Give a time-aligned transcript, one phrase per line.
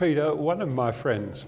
[0.00, 1.44] Peter, one of my friends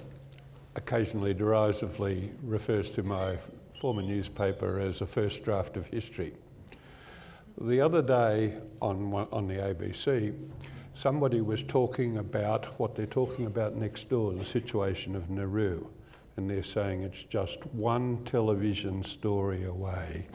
[0.76, 3.38] occasionally derisively refers to my
[3.80, 6.34] former newspaper as a first draft of history.
[7.58, 10.36] The other day on, on the ABC,
[10.92, 15.86] somebody was talking about what they're talking about next door, the situation of Nauru.
[16.36, 20.26] And they're saying it's just one television story away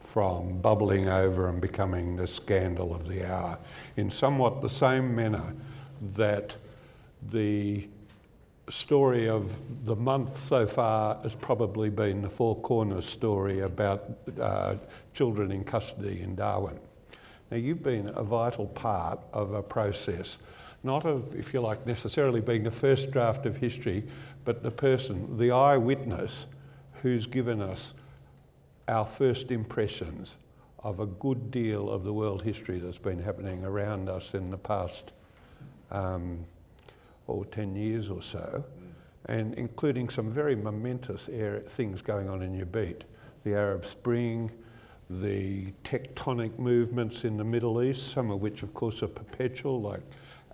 [0.00, 3.60] from bubbling over and becoming the scandal of the hour
[3.96, 5.54] in somewhat the same manner
[6.16, 6.56] that
[7.30, 7.88] the
[8.68, 9.50] story of
[9.84, 14.76] the month so far has probably been the Four Corners story about uh,
[15.12, 16.78] children in custody in Darwin.
[17.50, 20.38] Now, you've been a vital part of a process,
[20.84, 24.04] not of, if you like, necessarily being the first draft of history,
[24.44, 26.46] but the person, the eyewitness,
[27.02, 27.94] who's given us
[28.88, 30.36] our first impressions
[30.78, 34.56] of a good deal of the world history that's been happening around us in the
[34.56, 35.12] past.
[35.90, 36.44] Um,
[37.30, 38.64] or 10 years or so,
[39.26, 41.28] and including some very momentous
[41.68, 43.04] things going on in your beat.
[43.44, 44.50] The Arab Spring,
[45.08, 50.02] the tectonic movements in the Middle East, some of which, of course, are perpetual, like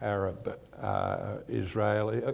[0.00, 2.32] Arab uh, Israeli, uh,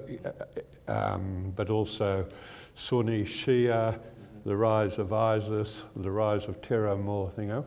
[0.89, 2.29] uh, um, but also
[2.75, 3.99] Sunni Shia,
[4.45, 7.65] the rise of ISIS, the rise of terror, more, you know.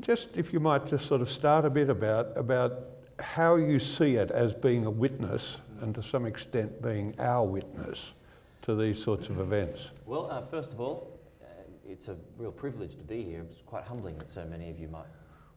[0.00, 2.72] Just if you might just sort of start a bit about, about
[3.18, 8.14] how you see it as being a witness and to some extent being our witness
[8.62, 9.90] to these sorts of events.
[10.06, 11.46] Well, uh, first of all, uh,
[11.86, 13.44] it's a real privilege to be here.
[13.50, 15.06] It's quite humbling that so many of you might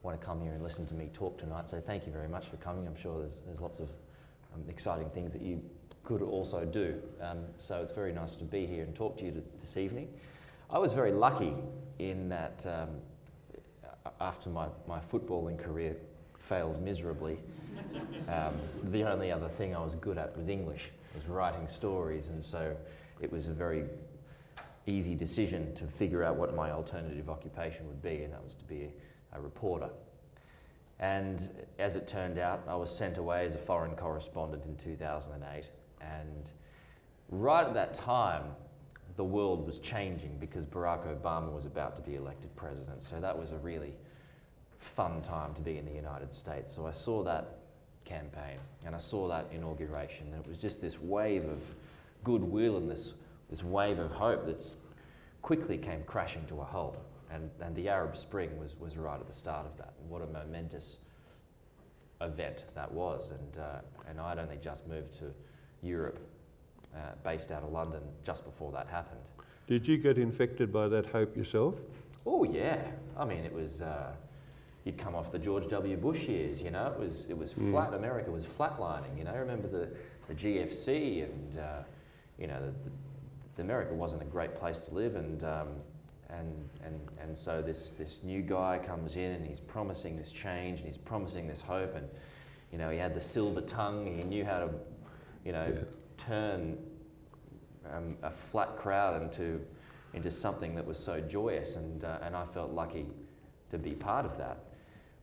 [0.03, 1.67] want to come here and listen to me talk tonight.
[1.67, 2.85] So thank you very much for coming.
[2.85, 3.89] I'm sure there's, there's lots of
[4.53, 5.61] um, exciting things that you
[6.03, 7.01] could also do.
[7.21, 10.09] Um, so it's very nice to be here and talk to you to, this evening.
[10.69, 11.53] I was very lucky
[11.99, 12.89] in that um,
[14.19, 15.95] after my, my footballing career
[16.47, 17.37] failed miserably.
[18.27, 18.53] Um,
[18.85, 22.75] the only other thing I was good at was English, was writing stories, and so
[23.21, 23.85] it was a very
[24.85, 28.65] easy decision to figure out what my alternative occupation would be, and that was to
[28.65, 28.89] be
[29.33, 29.89] a, a reporter.
[30.99, 31.49] And
[31.79, 35.69] as it turned out, I was sent away as a foreign correspondent in 2008,
[36.01, 36.51] and
[37.29, 38.43] right at that time,
[39.15, 43.01] the world was changing because Barack Obama was about to be elected president.
[43.03, 43.93] So that was a really
[44.79, 46.75] fun time to be in the United States.
[46.75, 47.57] So I saw that
[48.05, 50.27] campaign and I saw that inauguration.
[50.33, 51.75] And it was just this wave of
[52.23, 53.13] goodwill and this,
[53.49, 54.63] this wave of hope that
[55.41, 56.99] quickly came crashing to a halt.
[57.31, 59.93] And, and the Arab Spring was, was right at the start of that.
[59.99, 60.99] And what a momentous
[62.21, 63.31] event that was.
[63.31, 63.79] And, uh,
[64.09, 65.33] and I'd only just moved to
[65.81, 66.19] Europe,
[66.95, 69.29] uh, based out of London, just before that happened.
[69.67, 71.75] Did you get infected by that hope yourself?
[72.25, 72.79] Oh, yeah.
[73.17, 73.81] I mean, it was.
[73.81, 74.13] Uh,
[74.87, 75.97] you'd come off the George W.
[75.97, 77.71] Bush years, you know, it was, it was mm.
[77.71, 79.89] flat, America was flatlining, you know, I remember the,
[80.29, 81.83] the GFC and, uh,
[82.39, 82.73] you know, the,
[83.57, 85.67] the, America wasn't a great place to live and, um,
[86.29, 90.79] and, and, and so this, this new guy comes in and he's promising this change
[90.79, 92.07] and he's promising this hope and,
[92.71, 94.69] you know, he had the silver tongue, he knew how to,
[95.43, 95.81] you know, yeah.
[96.15, 96.77] turn
[97.93, 99.59] um, a flat crowd into,
[100.13, 103.05] into something that was so joyous and, uh, and I felt lucky
[103.69, 104.59] to be part of that.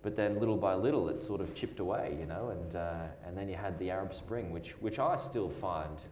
[0.05, 3.35] But then little by little, it sort of chipped away, you know, and, uh, and
[3.35, 6.05] then you had the Arab Spring, which, which I still find,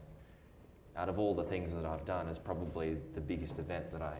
[0.96, 4.16] out of all the things that I've done, is probably the biggest event that I,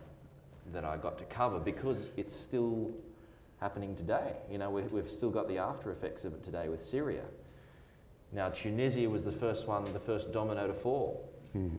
[0.74, 2.90] that I got to cover because it's still
[3.60, 4.34] happening today.
[4.50, 7.24] You know, we, we've still got the after effects of it today with Syria.
[8.30, 11.30] Now, Tunisia was the first one, the first domino to fall.
[11.56, 11.78] Mm.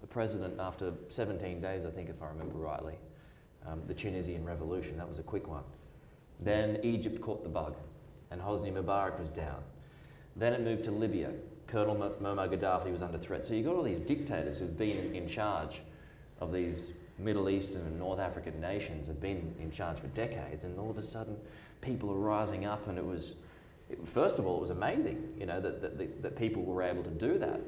[0.00, 2.94] The president, after 17 days, I think, if I remember rightly,
[3.66, 5.64] um, the Tunisian revolution, that was a quick one.
[6.40, 7.74] Then Egypt caught the bug,
[8.30, 9.62] and Hosni Mubarak was down.
[10.36, 11.32] Then it moved to Libya.
[11.66, 13.44] Colonel Muammar Gaddafi was under threat.
[13.44, 15.82] So you've got all these dictators who've been in charge
[16.40, 20.78] of these Middle Eastern and North African nations, have been in charge for decades, and
[20.78, 21.36] all of a sudden
[21.80, 23.34] people are rising up, and it was,
[23.90, 27.02] it, first of all, it was amazing, you know, that, that, that people were able
[27.02, 27.60] to do that.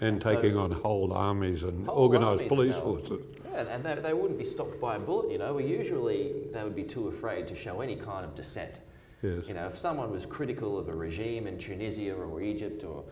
[0.00, 3.24] And so- taking on whole armies and Whole organised armies police forces.
[3.52, 5.54] Yeah, and they, they wouldn't be stopped by a bullet, you know.
[5.54, 8.80] Well, usually they would be too afraid to show any kind of dissent.
[9.22, 9.44] Yes.
[9.46, 13.04] You know, if someone was critical of a regime in Tunisia or Egypt or,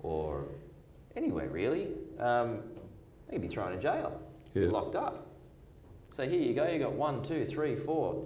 [0.00, 0.44] or
[1.16, 1.88] anywhere really,
[2.20, 2.60] um,
[3.28, 4.20] they'd be thrown in jail,
[4.54, 4.68] Yeah.
[4.68, 5.26] locked up.
[6.10, 8.24] So here you go, you've got one, two, three, four,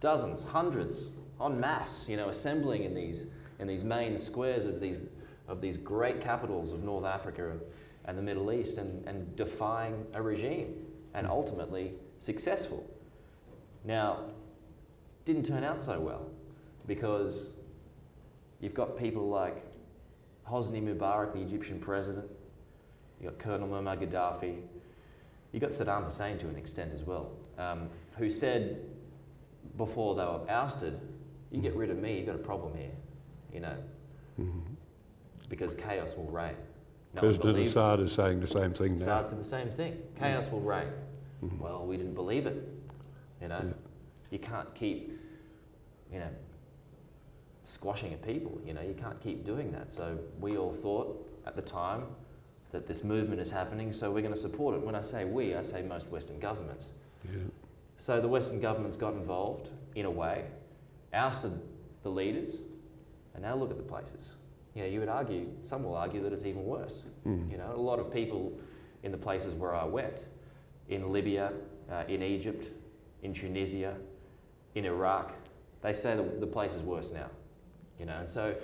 [0.00, 1.10] dozens, hundreds,
[1.40, 3.26] en masse, you know, assembling in these
[3.58, 4.98] in these main squares of these
[5.46, 7.52] of these great capitals of North Africa
[8.06, 10.74] and the Middle East, and, and defying a regime,
[11.14, 12.88] and ultimately successful.
[13.84, 14.24] Now,
[15.24, 16.26] didn't turn out so well
[16.86, 17.50] because
[18.60, 19.64] you've got people like
[20.48, 22.28] Hosni Mubarak, the Egyptian president,
[23.20, 24.60] you've got Colonel Muammar Gaddafi,
[25.52, 28.80] you've got Saddam Hussein to an extent as well, um, who said
[29.76, 30.98] before they were ousted,
[31.50, 32.90] you get rid of me, you've got a problem here,
[33.52, 33.76] you know,
[35.48, 36.56] because chaos will reign.
[37.14, 39.02] No President Assad is saying the same thing now.
[39.02, 39.98] Assad said the same thing.
[40.18, 40.88] Chaos will reign.
[41.58, 42.68] Well, we didn't believe it.
[43.40, 43.72] You know, Yeah.
[44.30, 45.18] you can't keep,
[46.12, 46.28] you know,
[47.64, 48.60] squashing a people.
[48.64, 49.92] You know, you can't keep doing that.
[49.92, 52.06] So we all thought at the time
[52.70, 54.82] that this movement is happening, so we're going to support it.
[54.82, 56.90] When I say we, I say most Western governments.
[57.24, 57.38] Yeah.
[57.98, 60.44] So the Western governments got involved in a way,
[61.12, 61.60] ousted
[62.02, 62.62] the leaders,
[63.34, 64.32] and now look at the places.
[64.74, 67.02] You know, you would argue, some will argue that it's even worse.
[67.26, 67.50] Mm.
[67.50, 68.58] You know, a lot of people
[69.02, 70.24] in the places where I went,
[70.88, 71.52] in Libya,
[71.90, 72.70] uh, in Egypt,
[73.22, 73.96] in Tunisia,
[74.74, 75.32] in Iraq,
[75.82, 77.28] they say the, the place is worse now.
[77.98, 78.54] You know, and so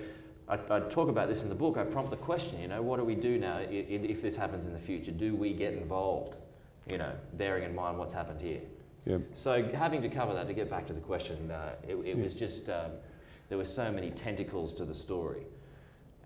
[0.48, 1.76] I, I talk about this in the book.
[1.76, 4.72] I prompt the question, you know, what do we do now if this happens in
[4.72, 5.10] the future?
[5.10, 6.36] Do we get involved?
[6.90, 8.60] You know, bearing in mind what's happened here.
[9.04, 9.18] Yeah.
[9.32, 12.22] So having to cover that to get back to the question, uh, it, it Yeah.
[12.22, 12.92] was just um,
[13.48, 15.42] there were so many tentacles to the story,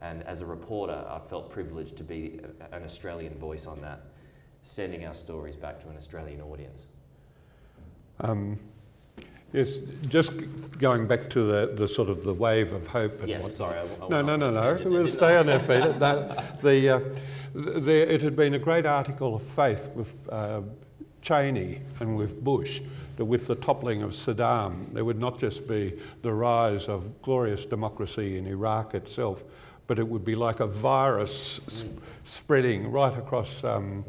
[0.01, 2.41] and as a reporter, I felt privileged to be
[2.73, 4.01] an Australian voice on that,
[4.63, 6.87] sending our stories back to an Australian audience.
[8.21, 8.59] Um,
[9.53, 9.79] yes,
[10.09, 10.33] just
[10.79, 13.55] going back to the, the sort of the wave of hope and Yeah, what.
[13.55, 13.79] sorry.
[13.79, 14.79] I, I No, no, no, no.
[14.89, 15.39] We'll stay I?
[15.39, 15.97] on our feet.
[15.99, 16.29] No,
[16.63, 17.01] the, uh,
[17.55, 20.63] the, it had been a great article of faith with uh,
[21.23, 22.81] Cheney and with Bush
[23.17, 25.93] that with the toppling of Saddam, there would not just be
[26.23, 29.45] the rise of glorious democracy in Iraq itself,
[29.87, 31.87] but it would be like a virus s-
[32.25, 34.03] spreading right across um,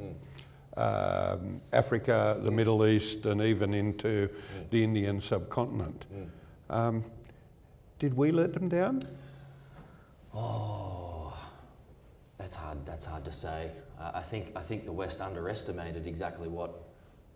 [0.77, 4.29] um, Africa, the Middle East, and even into
[4.71, 6.05] the Indian subcontinent.
[6.69, 7.03] Um,
[7.99, 9.01] did we let them down?
[10.33, 11.33] Oh,
[12.37, 12.85] that's hard.
[12.85, 13.71] That's hard to say.
[13.99, 16.83] Uh, I think I think the West underestimated exactly what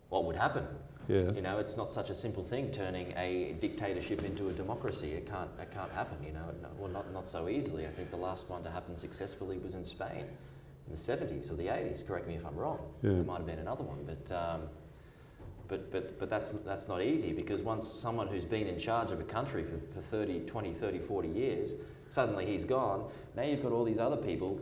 [0.08, 0.66] what would happen.
[1.06, 1.30] Yeah.
[1.32, 5.12] You know, it's not such a simple thing turning a dictatorship into a democracy.
[5.12, 6.18] It can't it can't happen.
[6.26, 6.44] You know,
[6.76, 7.86] well, not not so easily.
[7.86, 10.26] I think the last one to happen successfully was in Spain in
[10.88, 12.06] the 70s or the 80s.
[12.06, 12.78] Correct me if I'm wrong.
[13.02, 13.10] Yeah.
[13.10, 14.34] There might have been another one, but.
[14.34, 14.62] Um,
[15.68, 19.20] but, but, but that's, that's not easy because once someone who's been in charge of
[19.20, 21.74] a country for, for 30, 20, 30, 40 years,
[22.08, 23.04] suddenly he's gone,
[23.36, 24.58] now you've got all these other people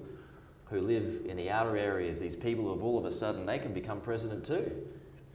[0.64, 3.58] who live in the outer areas, these people who have all of a sudden, they
[3.58, 4.70] can become president too.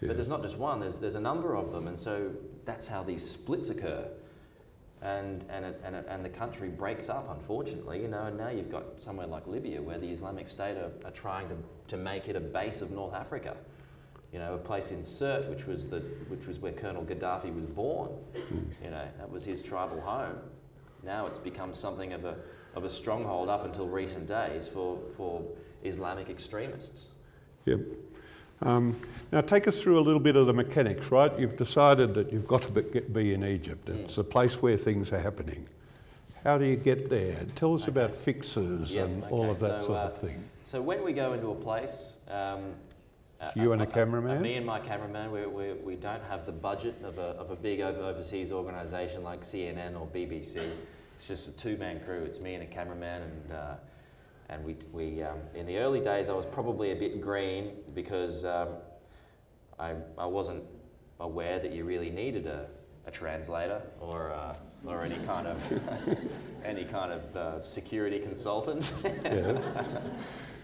[0.01, 0.07] Yeah.
[0.07, 2.31] But there's not just one, there's, there's a number of them, and so
[2.65, 4.05] that's how these splits occur.
[5.01, 8.49] And, and, it, and, it, and the country breaks up, unfortunately, you know, and now
[8.49, 11.55] you've got somewhere like Libya where the Islamic State are, are trying to,
[11.87, 13.57] to make it a base of North Africa.
[14.31, 17.65] You know, a place in Sirte, which was, the, which was where Colonel Gaddafi was
[17.65, 18.11] born.
[18.83, 20.37] You know, that was his tribal home.
[21.03, 22.35] Now it's become something of a,
[22.75, 25.43] of a stronghold up until recent days for, for
[25.83, 27.07] Islamic extremists.
[27.65, 27.79] Yep.
[28.63, 28.95] Um,
[29.31, 31.37] now, take us through a little bit of the mechanics, right?
[31.39, 33.87] You've decided that you've got to be, in Egypt.
[33.87, 33.99] Mm.
[34.01, 35.67] It's a place where things are happening.
[36.43, 37.45] How do you get there?
[37.55, 37.91] Tell us Okay.
[37.91, 40.43] about fixes and all of that so, sort uh, of thing.
[40.65, 42.73] So when we go into a place, um,
[43.55, 44.41] You and a uh, cameraman?
[44.41, 47.55] me and my cameraman, we, we, we don't have the budget of a, of a
[47.55, 50.69] big overseas organisation like CNN or BBC.
[51.15, 52.23] It's just a two-man crew.
[52.23, 53.73] It's me and a cameraman, and uh,
[54.51, 58.45] and we, we um, in the early days I was probably a bit green because
[58.45, 58.69] um,
[59.79, 60.63] I, I wasn't
[61.19, 62.67] aware that you really needed a,
[63.07, 64.55] a translator or uh,
[64.85, 66.29] or any kind of
[66.65, 68.93] any kind of uh, security consultant.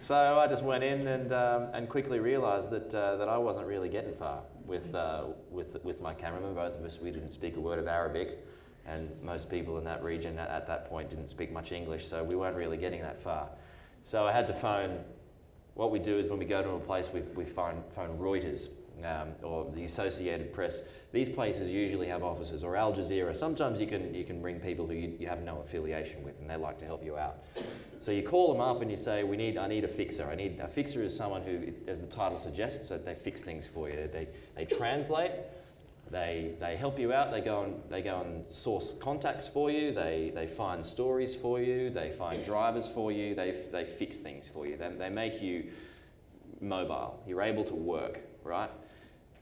[0.01, 3.67] So I just went in and, um, and quickly realised that, uh, that I wasn't
[3.67, 6.53] really getting far with, uh, with, with my cameraman.
[6.53, 8.46] Both of us, we didn't speak a word of Arabic,
[8.86, 12.24] and most people in that region at, at that point didn't speak much English, so
[12.24, 13.50] we weren't really getting that far.
[14.04, 15.04] So I had to phone.
[15.74, 18.70] What we do is when we go to a place, we, we phone, phone Reuters
[19.04, 20.84] um, or the Associated Press.
[21.12, 23.36] These places usually have offices, or Al Jazeera.
[23.36, 26.50] Sometimes you can, you can ring people who you, you have no affiliation with, and
[26.50, 27.44] they like to help you out.
[28.00, 30.30] So you call them up and you say, "We need, I need a fixer.
[30.30, 33.68] I need a fixer is someone who, as the title suggests, that they fix things
[33.68, 34.10] for you.
[34.12, 35.32] They, they translate,
[36.11, 37.31] they, they help you out.
[37.31, 39.91] They go and they go and source contacts for you.
[39.93, 41.89] They, they find stories for you.
[41.89, 43.35] They find drivers for you.
[43.35, 44.77] They, they fix things for you.
[44.77, 45.65] They, they make you
[46.61, 47.21] mobile.
[47.27, 48.69] You're able to work, right?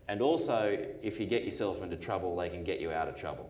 [0.08, 3.50] And also, if you get yourself into trouble, they can get you out of trouble.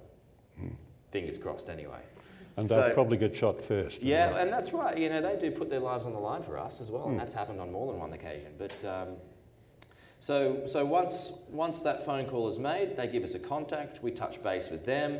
[1.11, 1.99] Fingers crossed, anyway.
[2.57, 4.01] And So- they'll probably get shot first.
[4.01, 4.97] Yeah, and that's right.
[4.97, 7.11] You know, they do put their lives on the line for us as well, Hmm.
[7.11, 8.53] and that's happened on more than one occasion.
[8.57, 9.15] But um,
[10.25, 14.01] so, so once once that phone call is made, they give us a contact.
[14.01, 15.19] We touch base with them,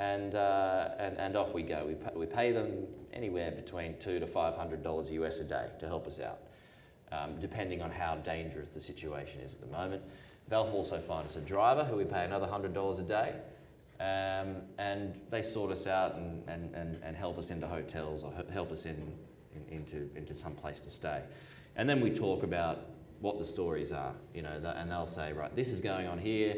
[0.00, 1.84] and uh, and, and off we go.
[1.86, 5.68] We pay, we pay them anywhere between two to five hundred dollars US a day
[5.78, 6.40] to help us out,
[7.12, 10.02] um, depending on how dangerous the situation is at the moment.
[10.48, 13.36] They'll also find us a driver who we pay another hundred dollars a day.
[14.00, 18.32] Um, and they sort us out and, and, and, and help us into hotels or
[18.50, 19.12] help us in,
[19.54, 21.22] in, into, into some place to stay.
[21.76, 22.86] And then we talk about
[23.20, 26.54] what the stories are, you know, and they'll say, right, this is going on here,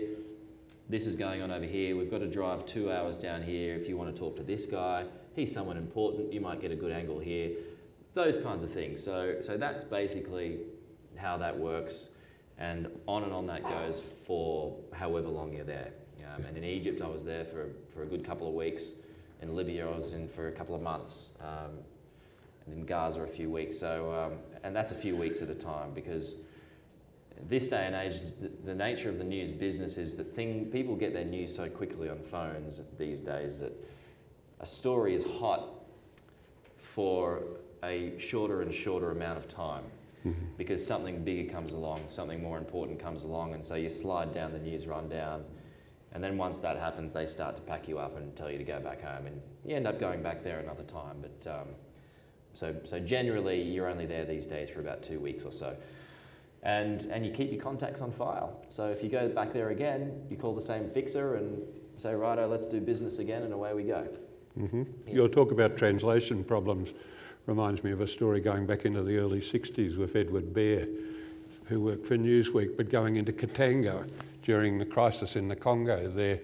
[0.89, 3.89] this is going on over here, we've got to drive two hours down here if
[3.89, 5.05] you want to talk to this guy,
[5.35, 7.51] he's someone important, you might get a good angle here,
[8.15, 9.03] those kinds of things.
[9.03, 10.59] So, so that's basically
[11.17, 12.09] how that works,
[12.59, 15.93] and on and on that goes for however long you're there.
[16.35, 18.93] Um, and in Egypt, I was there for, for a good couple of weeks.
[19.43, 21.33] In Libya, I was in for a couple of months.
[21.41, 21.73] Um,
[22.67, 23.79] and in Gaza, a few weeks.
[23.79, 26.35] So, um, and that's a few weeks at a time because
[27.49, 30.97] this day and age, the, the nature of the news business is that thing, people
[30.97, 33.73] get their news so quickly on phones these days that
[34.61, 35.69] a story is hot
[36.77, 37.43] for
[37.83, 39.85] a shorter and shorter amount of time
[40.57, 44.53] because something bigger comes along, something more important comes along, and so you slide down
[44.53, 45.45] the news rundown.
[46.13, 48.65] And then once that happens, they start to pack you up and tell you to
[48.65, 51.17] go back home, and you end up going back there another time.
[51.23, 51.69] But um,
[52.55, 55.75] so, so generally, you're only there these days for about two weeks or so,
[56.63, 58.65] and and you keep your contacts on file.
[58.69, 61.63] So if you go back there again, you call the same fixer and
[61.97, 64.07] say, righto, let's do business again, and away we go.
[64.55, 65.15] hmm Yeah.
[65.15, 66.91] Your talk about translation problems
[67.47, 70.89] reminds me of a story going back into the early 60s with Edward Behr,
[71.67, 74.09] who worked for Newsweek, but going into Katanga
[74.43, 76.09] during the crisis in the Congo.
[76.09, 76.41] There,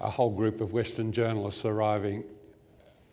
[0.00, 2.24] a whole group of Western journalists arriving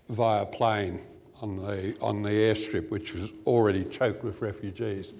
[0.09, 0.99] via plane
[1.41, 5.13] on the, on the airstrip, which was already choked with refugees.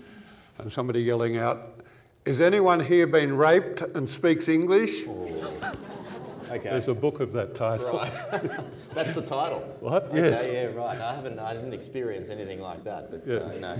[0.61, 1.81] And somebody yelling out,
[2.25, 5.03] Is anyone here been raped and speaks English?
[6.51, 6.69] Okay.
[6.69, 7.93] There's a book of that title.
[7.93, 8.11] Right.
[8.93, 9.59] That's the title.
[9.79, 10.07] What?
[10.07, 10.49] Okay, Yes.
[10.51, 10.99] yeah, right.
[10.99, 13.35] I haven't, I didn't experience anything like that, but Yeah.
[13.37, 13.77] uh, you know,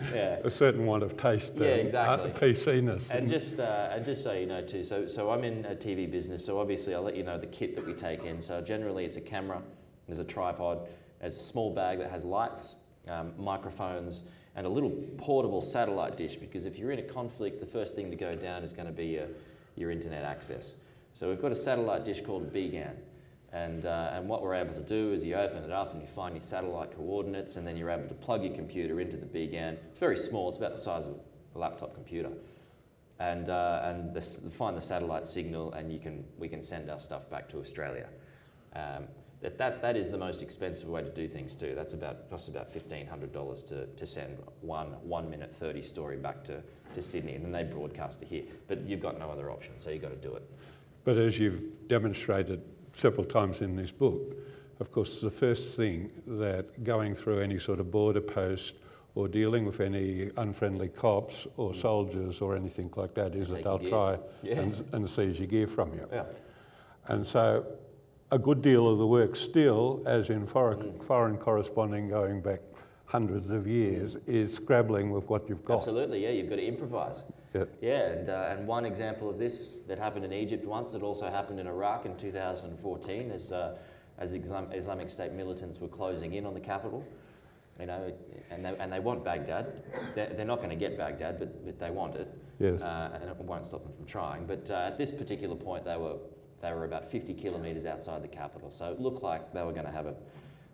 [0.14, 0.38] yeah.
[0.42, 2.30] A certain want of taste Yeah, and exactly.
[2.30, 3.10] uh, PC-ness.
[3.10, 6.10] And just, uh, and just so you know too, so, so I'm in a TV
[6.10, 8.40] business, so obviously I'll let you know the kit that we take in.
[8.40, 9.60] So generally it's a camera,
[10.06, 10.88] there's a tripod,
[11.20, 12.76] there's a small bag that has lights,
[13.06, 14.22] um, microphones,
[14.56, 18.10] and a little portable satellite dish because if you're in a conflict, the first thing
[18.10, 19.26] to go down is going to be your,
[19.76, 20.74] your internet access.
[21.14, 22.94] So we've got a satellite dish called BGAN.
[23.52, 26.08] And, uh, and what we're able to do is you open it up and you
[26.08, 29.76] find your satellite coordinates, and then you're able to plug your computer into the BGAN.
[29.90, 31.14] It's very small, it's about the size of
[31.54, 32.30] a laptop computer.
[33.20, 37.30] And, uh, and find the satellite signal, and you can, we can send our stuff
[37.30, 38.08] back to Australia.
[38.74, 39.04] Um,
[39.44, 41.74] that, that, that is the most expensive way to do things too.
[41.74, 46.16] That's about costs about fifteen hundred dollars to, to send one one minute thirty story
[46.16, 46.62] back to,
[46.94, 48.44] to Sydney, and then they broadcast it here.
[48.68, 50.50] But you've got no other option, so you've got to do it.
[51.04, 52.62] But as you've demonstrated
[52.94, 54.34] several times in this book,
[54.80, 58.72] of course, the first thing that going through any sort of border post
[59.14, 61.80] or dealing with any unfriendly cops or mm.
[61.80, 64.60] soldiers or anything like that is that they'll try Yeah.
[64.60, 66.08] and, and seize your gear from you.
[66.10, 66.24] Yeah.
[67.08, 67.66] And so
[68.34, 72.60] a good deal of the work still, as in foreign, foreign corresponding going back
[73.06, 75.76] hundreds of years, is scrabbling with what you've got.
[75.76, 76.30] Absolutely, yeah.
[76.30, 77.22] You've got to improvise.
[77.54, 77.64] Yeah.
[77.80, 81.30] Yeah, and, uh, and one example of this that happened in Egypt once, that also
[81.30, 83.76] happened in Iraq in 2014, is uh,
[84.18, 87.04] as Islam- Islamic State militants were closing in on the capital,
[87.78, 88.12] you know,
[88.50, 89.84] and they, and they want Baghdad.
[90.16, 92.26] They're, they're not going to get Baghdad, but, but they want it,
[92.58, 92.80] Yes.
[92.82, 94.44] uh, and it won't stop them from trying.
[94.46, 96.16] But uh, at this particular point, they were
[96.64, 99.86] they were about 50 kilometres outside the capital, so it looked like they were going
[99.86, 100.14] to have a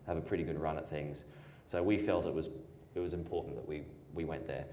[0.07, 1.25] have a pretty good run at things.
[1.67, 2.49] So we felt it was
[2.95, 3.83] it was important that we
[4.13, 4.65] we went there.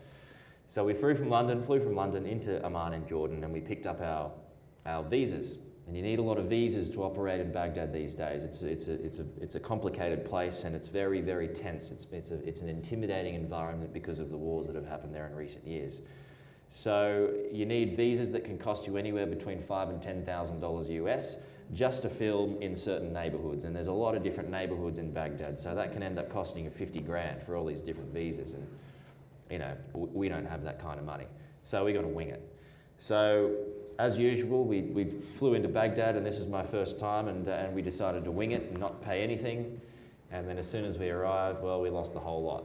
[0.70, 3.86] So we flew from London, flew from London into Amman in Jordan, and we picked
[3.86, 4.30] up our,
[4.84, 5.58] our visas.
[5.86, 8.42] And you need a lot of visas to operate in Baghdad these days.
[8.42, 11.90] It's a, it's a, it's a, it's a complicated place and it's very, very tense.
[11.90, 15.26] It's, it's, a, it's an intimidating environment because of the wars that have happened there
[15.26, 16.02] in recent years.
[16.70, 20.88] So you need visas that can cost you anywhere between five and ten thousand dollars
[20.90, 21.38] US,
[21.72, 23.64] just to film in certain neighbourhoods.
[23.64, 26.64] And there's a lot of different neighbourhoods in Baghdad, so that can end up costing
[26.64, 28.52] you 50 grand for all these different visas.
[28.52, 28.66] And,
[29.50, 31.26] you know, we don't have that kind of money.
[31.64, 32.42] So we got to wing it.
[32.98, 33.54] So,
[33.98, 37.52] as usual, we, we flew into Baghdad, and this is my first time, and, uh,
[37.52, 39.80] and we decided to wing it and not pay anything.
[40.30, 42.64] And then as soon as we arrived, well, we lost the whole lot.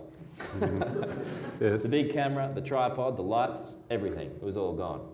[1.62, 1.82] Yes.
[1.82, 4.30] The big camera, the tripod, the lights, everything.
[4.32, 5.08] It was all gone.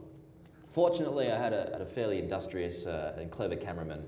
[0.68, 4.06] Fortunately, I had a, had a fairly industrious uh, and clever cameraman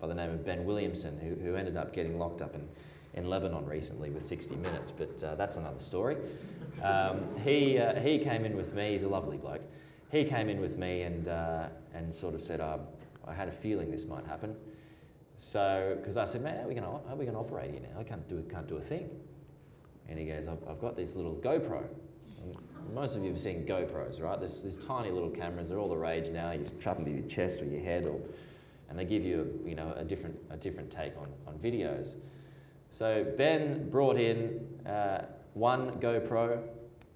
[0.00, 2.66] by the name of Ben Williamson who, who ended up getting locked up in,
[3.14, 6.16] in Lebanon recently with 60 Minutes, but uh, that's another story.
[6.82, 9.62] Um, he, uh, he came in with me, he's a lovely bloke.
[10.10, 12.80] He came in with me and, uh, and sort of said, um,
[13.26, 14.56] I had a feeling this might happen.
[15.36, 16.68] So, because I said, man, how are
[17.16, 18.00] we going to operate here now?
[18.00, 19.10] I can't do, can't do a thing.
[20.12, 21.84] And he goes, I've, I've got this little GoPro.
[22.92, 24.38] Most of you have seen GoPros, right?
[24.38, 25.70] There's these tiny little cameras.
[25.70, 26.52] They're all the rage now.
[26.52, 28.20] You strap them to your chest or your head, or,
[28.90, 32.16] and they give you, you know, a different, a different take on, on videos.
[32.90, 36.60] So Ben brought in uh, one GoPro,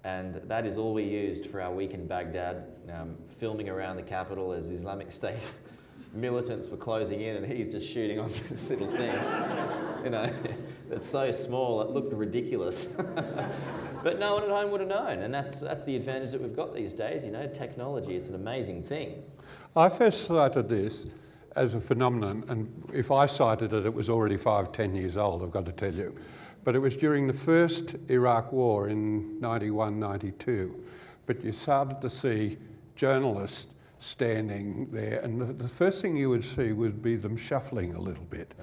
[0.04, 4.04] and that is all we used for our week in Baghdad, um, filming around the
[4.04, 5.52] capital as Islamic State
[6.16, 9.12] militants were closing in, and he's just shooting on this little thing.
[10.04, 10.30] you know,
[10.90, 12.85] it's so small it looked ridiculous.
[14.02, 16.56] but no one at home would have known, and that's that's the advantage that we've
[16.56, 17.25] got these days.
[17.25, 18.16] You know, technology.
[18.16, 19.23] It's an amazing thing.
[19.75, 21.06] I first cited this
[21.54, 25.42] as a phenomenon, and if I cited it, it was already five, ten years old,
[25.42, 26.14] I've got to tell you.
[26.64, 30.82] But it was during the first Iraq War in 91, 92.
[31.25, 32.58] But you started to see
[32.96, 33.68] journalists
[34.06, 38.00] standing there, and the, the first thing you would see would be them shuffling a
[38.00, 38.54] little bit.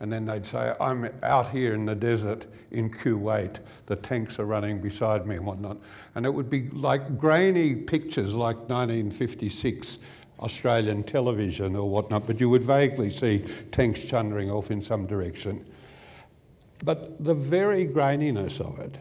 [0.00, 4.44] And then they'd say, I'm out here in the desert in Kuwait, the tanks are
[4.44, 5.78] running beside me and whatnot.
[6.14, 9.98] And it would be like grainy pictures like 1956
[10.40, 15.64] Australian television or whatnot, but you would vaguely see tanks chundering off in some direction.
[16.84, 18.98] But the very graininess of it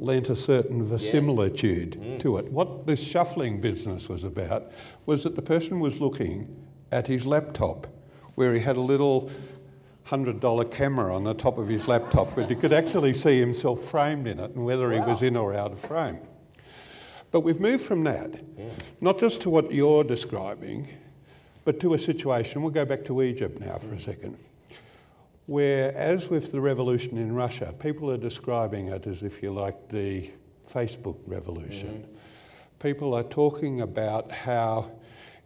[0.00, 2.18] lent a certain verisimilitude mm.
[2.20, 2.50] to it.
[2.50, 4.72] What this shuffling business was about
[5.06, 6.56] was that the person was looking
[6.90, 7.86] at his laptop,
[8.34, 9.30] where he had a little
[10.06, 14.26] $100 camera on the top of his laptop, but he could actually see himself framed
[14.26, 16.18] in it and whether he was in or out of frame.
[17.30, 18.70] But we've moved from that, mm.
[19.00, 20.88] not just to what you're describing,
[21.64, 24.00] but to a situation, we'll go back to Egypt now for a mm.
[24.00, 24.36] second,
[25.50, 29.88] where, as with the revolution in Russia, people are describing it as, if you like,
[29.88, 30.30] the
[30.70, 32.04] Facebook revolution.
[32.04, 32.12] Mm-hmm.
[32.78, 34.92] People are talking about how,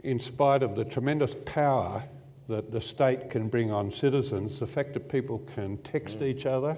[0.03, 2.05] in spite of the tremendous power
[2.49, 6.27] that the state can bring on citizens, the fact that people can text mm.
[6.27, 6.77] each other,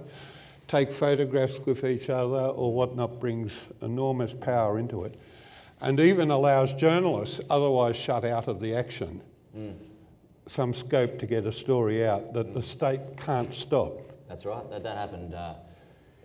[0.69, 5.19] take photographs with each other, or whatnot brings enormous power into it,
[5.81, 9.21] and even allows journalists, otherwise shut out of the action,
[9.59, 9.75] mm.
[10.47, 14.01] Some scope to get a story out that the state can't stop.
[14.29, 14.69] That's right.
[14.71, 15.55] That, that happened uh,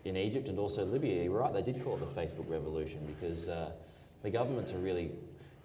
[0.06, 1.24] in Egypt and also Libya.
[1.24, 1.54] You're right.
[1.54, 3.72] They did call it the Facebook revolution because uh,
[4.24, 5.12] the governments are really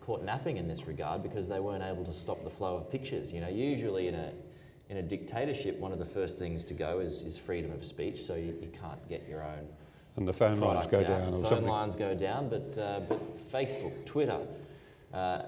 [0.01, 3.33] caught napping in this regard because they weren't able to stop the flow of pictures.
[3.33, 4.33] You know, usually in a
[4.88, 8.21] in a dictatorship, one of the first things to go is, is freedom of speech.
[8.23, 9.66] So you, you can't get your own
[10.16, 11.09] And the phone lines go out.
[11.09, 11.66] down or Phone something.
[11.66, 14.38] lines go down, but uh, but Facebook, Twitter,
[15.12, 15.42] uh,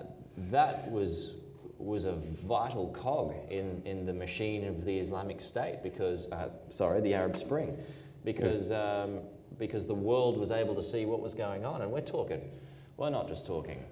[0.50, 1.34] that was
[1.78, 7.00] was a vital cog in, in the machine of the Islamic State because uh, sorry,
[7.00, 7.76] the Arab Spring,
[8.24, 9.20] because um,
[9.58, 12.40] because the world was able to see what was going on, and we're talking,
[12.96, 13.82] we're not just talking,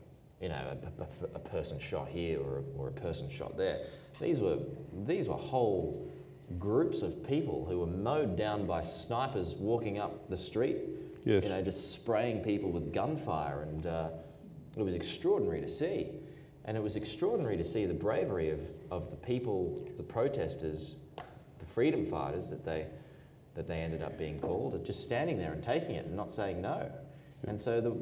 [0.40, 3.80] you know, a, a- a person shot here or a, or a person shot there.
[4.20, 4.58] These were
[5.06, 6.10] these were whole
[6.58, 10.76] groups of people who were mowed down by snipers walking up the street
[11.24, 11.42] Yes.
[11.42, 14.08] you know, just spraying people with gunfire, and uh,
[14.76, 16.10] it was extraordinary to see.
[16.66, 20.96] And it was extraordinary to see the bravery of, of the people, the protesters,
[21.58, 22.86] the freedom fighters that they,
[23.54, 26.60] that they ended up being called, just standing there and taking it and not saying
[26.60, 26.90] no.
[27.46, 27.92] And so the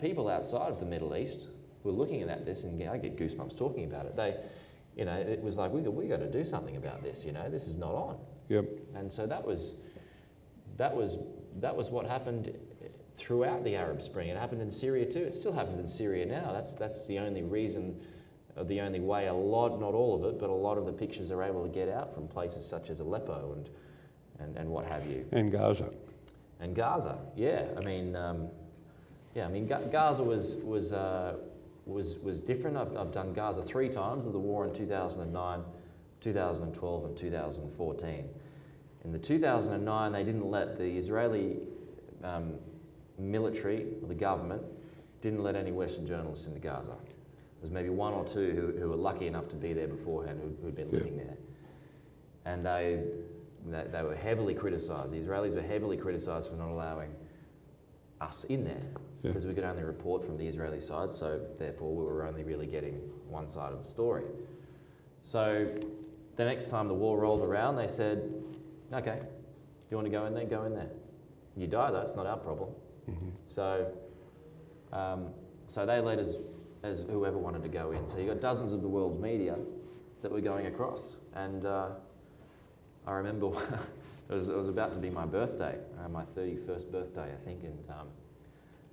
[0.00, 1.48] people outside of the Middle East
[1.82, 4.16] were looking at this, and I get goosebumps talking about it.
[4.16, 4.36] They,
[4.96, 7.24] you know, it was like we got, we got to do something about this.
[7.24, 8.18] You know, this is not on.
[8.48, 8.66] Yep.
[8.94, 9.74] And so that was,
[10.76, 11.18] that was,
[11.60, 12.56] that was what happened
[13.14, 14.28] throughout the Arab Spring.
[14.28, 15.20] It happened in Syria too.
[15.22, 16.52] It still happens in Syria now.
[16.52, 18.00] That's, that's the only reason,
[18.56, 20.92] uh, the only way a lot, not all of it, but a lot of the
[20.92, 23.70] pictures are able to get out from places such as Aleppo and,
[24.38, 25.24] and, and what have you.
[25.32, 25.90] And Gaza.
[26.60, 27.66] And Gaza, yeah.
[27.76, 28.48] I mean, um,
[29.34, 29.46] yeah.
[29.46, 31.34] I mean, Ga- Gaza was was uh,
[31.86, 32.76] was was different.
[32.76, 35.64] I've, I've done Gaza three times of the war in 2009,
[36.20, 38.28] 2012, and 2014.
[39.04, 41.56] In the 2009, they didn't let the Israeli
[42.22, 42.54] um,
[43.18, 44.62] military or the government
[45.20, 46.96] didn't let any Western journalists into Gaza.
[47.62, 50.48] Was maybe one or two who, who were lucky enough to be there beforehand who,
[50.62, 50.98] who'd been Yeah.
[50.98, 51.36] living there.
[52.44, 53.02] And they,
[53.70, 55.14] they, they were heavily criticised.
[55.14, 57.14] The Israelis were heavily criticised for not allowing
[58.20, 58.82] us in there
[59.22, 59.30] Yeah.
[59.30, 62.66] because we could only report from the Israeli side, so therefore we were only really
[62.66, 62.94] getting
[63.28, 64.24] one side of the story.
[65.22, 65.72] So
[66.36, 68.32] the next time the war rolled around, they said,
[68.92, 70.90] okay, if you want to go in there, go in there.
[71.56, 72.70] You die, though, it's not our problem.
[73.46, 73.92] So,
[74.92, 75.26] um,
[75.66, 76.36] so they let us,
[76.82, 78.06] as whoever wanted to go in.
[78.06, 79.56] So you got dozens of the world's media
[80.22, 81.16] that were going across.
[81.34, 81.88] And uh,
[83.06, 83.48] I remember
[84.30, 87.64] it, was, it was about to be my birthday, uh, my 31st birthday, I think,
[87.64, 88.08] and um,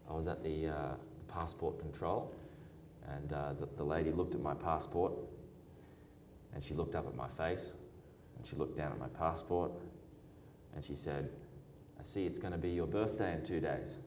[0.09, 0.73] I was at the, uh,
[1.17, 2.33] the passport control,
[3.07, 5.13] and uh, the, the lady looked at my passport,
[6.53, 7.71] and she looked up at my face,
[8.37, 9.71] and she looked down at my passport,
[10.75, 11.29] and she said,
[11.99, 13.97] I see it's going to be your birthday in two days.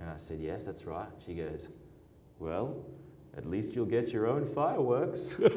[0.00, 1.08] And I said, Yes, that's right.
[1.24, 1.68] She goes,
[2.38, 2.84] Well,
[3.36, 5.36] at least you'll get your own fireworks.
[5.38, 5.56] and it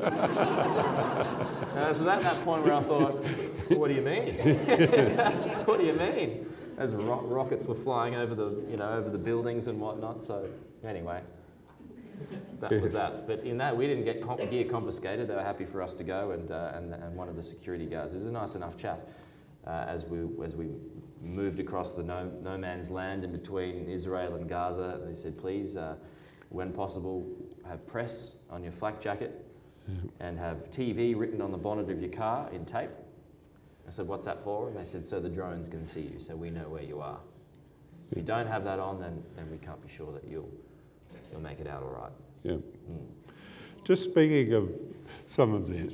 [1.89, 3.23] was at that point where I thought,
[3.77, 4.35] What do you mean?
[5.65, 6.45] what do you mean?
[6.77, 10.23] As ro- rockets were flying over the, you know, over the buildings and whatnot.
[10.23, 10.47] So,
[10.83, 11.21] anyway,
[12.59, 13.27] that was that.
[13.27, 15.27] But in that, we didn't get com- gear confiscated.
[15.27, 17.85] They were happy for us to go, and, uh, and, and one of the security
[17.85, 19.07] guards, who was a nice enough chap,
[19.65, 20.69] uh, as we as we
[21.21, 25.75] moved across the no, no man's land in between Israel and Gaza, they said, please,
[25.75, 25.95] uh,
[26.49, 27.25] when possible,
[27.67, 29.45] have press on your flak jacket
[30.19, 32.89] and have TV written on the bonnet of your car in tape.
[33.87, 34.67] I said, what's that for?
[34.67, 37.19] And they said, so the drones can see you, so we know where you are.
[38.11, 40.51] If you don't have that on, then, then we can't be sure that you'll,
[41.31, 42.11] you'll make it out all right.
[42.43, 42.53] Yeah.
[42.53, 43.05] Mm.
[43.85, 44.69] Just speaking of
[45.27, 45.93] some of this,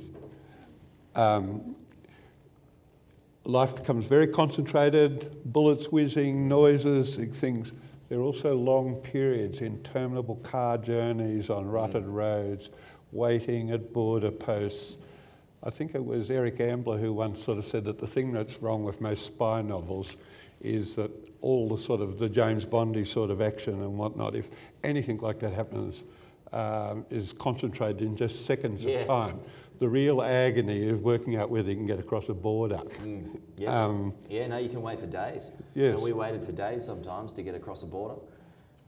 [1.14, 1.76] um,
[3.44, 7.72] life becomes very concentrated, bullets whizzing, noises, things.
[8.14, 12.70] There are also long periods, interminable car journeys on rutted roads,
[13.10, 14.98] waiting at border posts.
[15.64, 18.62] I think it was Eric Ambler who once sort of said that the thing that's
[18.62, 20.16] wrong with most spy novels
[20.60, 24.48] is that all the sort of the James Bondy sort of action and whatnot, if
[24.84, 26.04] anything like that happens,
[26.52, 29.00] um, is concentrated in just seconds Yeah.
[29.00, 29.40] of time.
[29.84, 32.76] The real agony is working out whether you can get across a border.
[32.76, 33.38] Mm.
[33.58, 33.84] Yeah.
[33.84, 35.50] Um, Yeah, no, you can wait for days.
[35.74, 35.92] Yes.
[35.92, 38.14] And we waited for days sometimes to get across a border.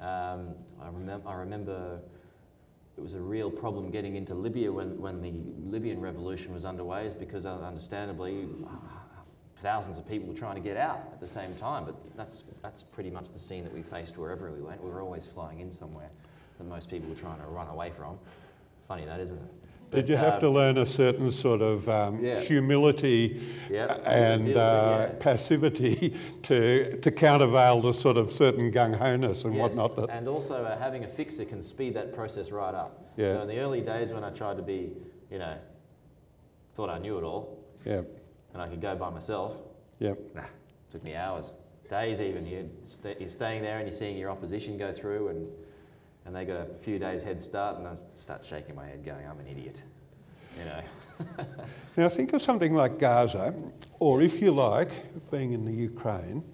[0.01, 2.01] Um, I, remem- I remember
[2.97, 5.35] it was a real problem getting into Libya when, when the
[5.71, 8.49] Libyan revolution was underway, is because uh, understandably
[9.59, 11.85] thousands of people were trying to get out at the same time.
[11.85, 14.83] But that's, that's pretty much the scene that we faced wherever we went.
[14.83, 16.09] We were always flying in somewhere
[16.57, 18.19] that most people were trying to run away from.
[18.77, 19.51] It's funny that, isn't it?
[19.91, 22.41] Did you have um, to learn a certain sort of um, Yeah.
[22.41, 25.15] humility Yeah, and deal it, uh, yeah.
[25.21, 29.97] passivity to, to countervail the sort of certain gung-ho-ness and Yes, whatnot?
[29.97, 33.13] That, And also uh, having a fixer can speed that process right up.
[33.17, 33.29] Yeah.
[33.29, 34.93] So in the early days when I tried to be,
[35.31, 35.57] you know,
[36.75, 38.03] thought I knew it all yeah,
[38.53, 39.55] and I could go by myself,
[40.01, 40.43] yeah, nah,
[40.91, 41.53] took me hours,
[41.89, 42.45] days even.
[42.47, 45.47] You're, st- you're staying there and you're seeing your opposition go through and,
[46.27, 49.27] and they got a few days head start and I start shaking my head going,
[49.27, 49.83] I'm an idiot.
[50.59, 50.81] You know.
[51.97, 53.55] Now think of something like Gaza,
[54.01, 54.91] or if you like,
[55.31, 56.45] being in the Ukraine,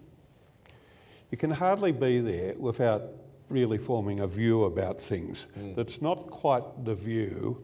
[1.33, 3.03] you can hardly be there without
[3.49, 5.75] really forming a view about things Mm.
[5.75, 7.61] that's not quite the view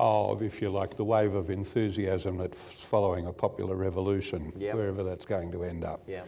[0.00, 4.74] of, if you like, the wave of enthusiasm that's following a popular revolution, Yep.
[4.74, 6.00] wherever that's going to end up.
[6.08, 6.22] Yeah.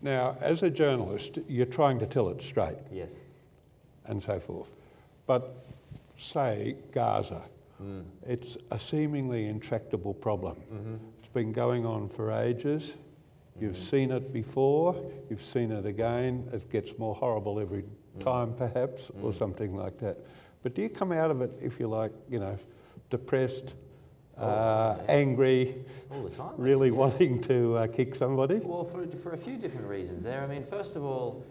[0.00, 3.18] Now, as a journalist, you're trying to tell it straight Yes.
[4.06, 4.70] And so forth.
[5.26, 5.64] But
[6.18, 7.42] say Gaza,
[7.82, 8.04] Mm.
[8.24, 10.54] it's a seemingly intractable problem.
[10.72, 10.94] Mm-hmm.
[11.18, 12.94] It's been going on for ages.
[13.60, 14.94] You've seen it before,
[15.28, 16.48] you've seen it again.
[16.52, 17.82] It gets more horrible every
[18.20, 19.34] time, perhaps, or Mm.
[19.34, 20.18] something like that.
[20.62, 22.56] But do you come out of it, if you like, you know,
[23.10, 23.74] depressed,
[24.38, 25.12] Oh, uh, yeah.
[25.12, 26.52] angry, All the time.
[26.56, 26.94] really yeah.
[26.96, 28.60] wanting to uh, kick somebody?
[28.60, 30.40] Well, for, for a few different reasons there.
[30.42, 31.42] I mean, first of all,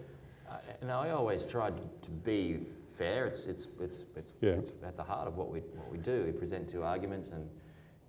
[0.82, 2.60] and I always tried to be
[2.98, 3.24] fair.
[3.24, 4.50] It's, it's, it's, it's, Yeah.
[4.50, 6.24] it's at the heart of what we, what we do.
[6.26, 7.48] We present two arguments and,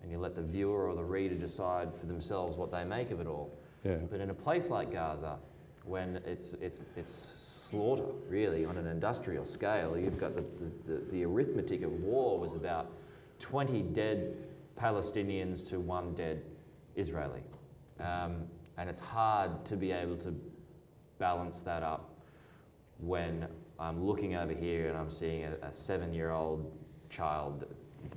[0.02, 3.22] and you let the viewer or the reader decide for themselves what they make of
[3.22, 3.56] it all.
[3.86, 3.98] Yeah.
[4.10, 5.38] But in a place like Gaza,
[5.86, 11.12] when it's, it's, it's slaughter, really, on an industrial scale, you've got the, the, the,
[11.12, 12.92] the arithmetic of war was about
[13.40, 14.36] 20 dead
[14.80, 16.44] Palestinians to one dead
[16.96, 17.42] Israeli.
[18.00, 18.46] Um,
[18.78, 20.34] and it's hard to be able to
[21.20, 22.13] balance that up
[23.06, 23.48] when
[23.80, 26.72] I'm looking over here and I'm seeing a, a seven year old
[27.10, 27.66] child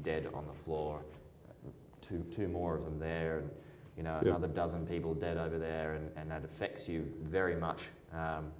[0.02, 1.02] dead on the floor,
[2.00, 3.50] two, two more of them there, and
[3.96, 7.84] you know, another dozen people dead over there, and, and that affects you very much.
[8.12, 8.52] Um,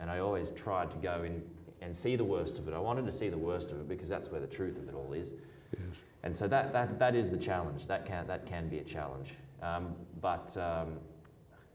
[0.00, 1.42] and I always tried to go in,
[1.80, 2.74] and see the worst of it.
[2.74, 4.94] I wanted to see the worst of it because that's where the truth of it
[4.94, 5.34] all is.
[5.76, 5.96] Yes.
[6.22, 7.88] And so that, that, that is the challenge.
[7.88, 9.34] That can, that can be a challenge.
[9.62, 10.98] Um, but um,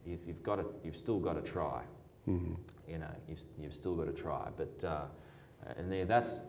[0.05, 1.81] you've, you've, got to, you've still got to try.
[2.27, 2.55] Mhm.
[2.87, 4.49] You know, you've, you've still got to try.
[4.55, 5.05] But uh,
[5.77, 6.41] and there, that's,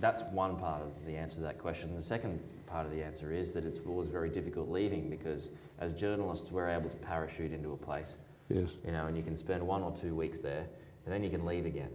[0.00, 1.94] that's one part of the answer to that question.
[1.94, 5.92] The second part of the answer is that it's always very difficult leaving because as
[5.92, 8.16] journalists, we're able to parachute into a place
[8.48, 8.70] Yes.
[8.84, 10.66] you know, and you can spend one or two weeks there,
[11.04, 11.90] and then you can leave again.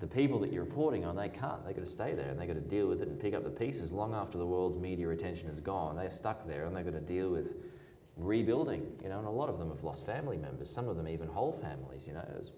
[0.00, 1.64] The people that you're reporting on, they can't.
[1.64, 3.44] They've got to stay there, and they've got to deal with it and pick up
[3.44, 5.96] the pieces long after the world's media attention is gone.
[5.96, 7.54] They're stuck there, and they've got to deal with
[8.16, 8.86] rebuilding.
[9.02, 10.70] You know, and a lot of them have lost family members.
[10.70, 12.06] Some of them even whole families.
[12.06, 12.52] You know, there's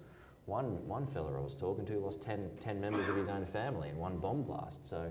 [0.46, 3.88] one one fella I was talking to lost 10, 10 members of his own family
[3.88, 4.84] in one bomb blast.
[4.84, 5.10] So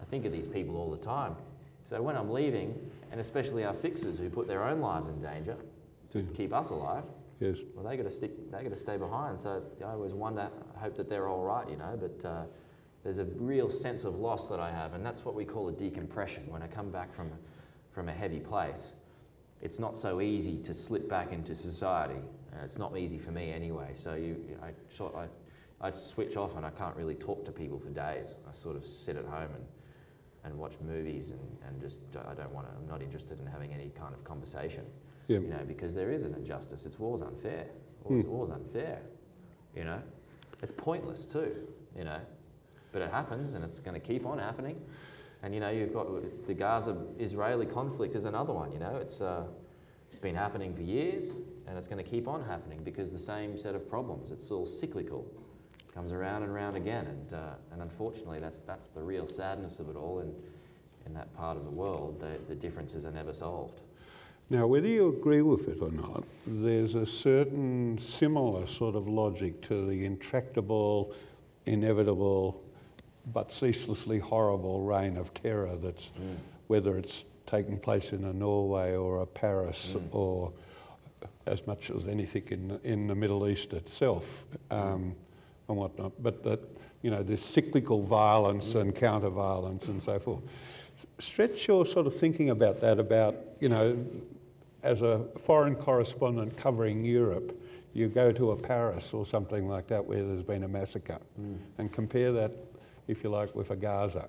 [0.00, 1.36] I think of these people all the time.
[1.84, 2.78] So when I'm leaving,
[3.10, 5.56] and especially our fixers who put their own lives in danger
[6.10, 7.04] to keep us alive,
[7.40, 7.56] Yes.
[7.74, 8.50] well, they got to stick.
[8.52, 9.38] They got to stay behind.
[9.38, 11.98] So I always wonder, hope that they're all right, you know.
[12.00, 12.42] But uh,
[13.02, 15.72] there's a real sense of loss that I have, and that's what we call a
[15.72, 16.44] decompression.
[16.48, 17.30] When I come back from
[17.90, 18.92] from a heavy place,
[19.62, 22.20] it's not so easy to slip back into society.
[22.52, 23.90] Uh, it's not easy for me anyway.
[23.94, 25.26] So you, I sort, I,
[25.80, 28.34] I switch off, and I can't really talk to people for days.
[28.48, 29.64] I sort of sit at home and
[30.44, 32.72] and watch movies, and, and just I don't want to.
[32.76, 34.84] I'm not interested in having any kind of conversation
[35.28, 35.38] Yeah.
[35.38, 36.84] you know, because there is an injustice.
[36.84, 37.66] It's war's unfair.
[38.02, 38.98] War's, war's unfair,
[39.76, 40.02] you know.
[40.60, 41.54] It's pointless too,
[41.96, 42.18] you know.
[42.90, 44.80] But it happens, and it's going to keep on happening.
[45.42, 46.06] And you know, you've got
[46.46, 48.72] the Gaza-Israeli conflict is another one.
[48.72, 49.44] You know, it's uh,
[50.10, 51.34] it's been happening for years,
[51.66, 54.30] and it's going to keep on happening because the same set of problems.
[54.30, 55.26] It's all cyclical,
[55.94, 59.88] comes around and around again, and uh, and unfortunately, that's that's the real sadness of
[59.88, 60.20] it all.
[60.20, 60.32] In
[61.06, 63.80] in that part of the world, the, the differences are never solved.
[64.50, 69.62] Now, whether you agree with it or not, there's a certain similar sort of logic
[69.62, 71.14] to the intractable,
[71.66, 72.62] inevitable,
[73.26, 76.34] but ceaselessly horrible reign of terror that's, hmm.
[76.66, 80.04] whether it's taking place in a Norway or a Paris hmm.
[80.10, 80.52] or
[81.46, 84.76] as much as anything in, the- in the Middle East itself hmm.
[84.76, 85.14] um,
[85.68, 86.12] and whatnot.
[86.22, 86.60] But that,
[87.02, 90.42] you know, this cyclical violence and counter violence and so forth.
[91.18, 93.96] Stretch your sort of thinking about that, about, you know,
[94.82, 97.56] as a foreign correspondent covering Europe,
[97.94, 101.18] you go to a Paris or something like that where there's been a massacre
[101.78, 102.52] and compare that,
[103.12, 104.28] if you like, with a Gaza.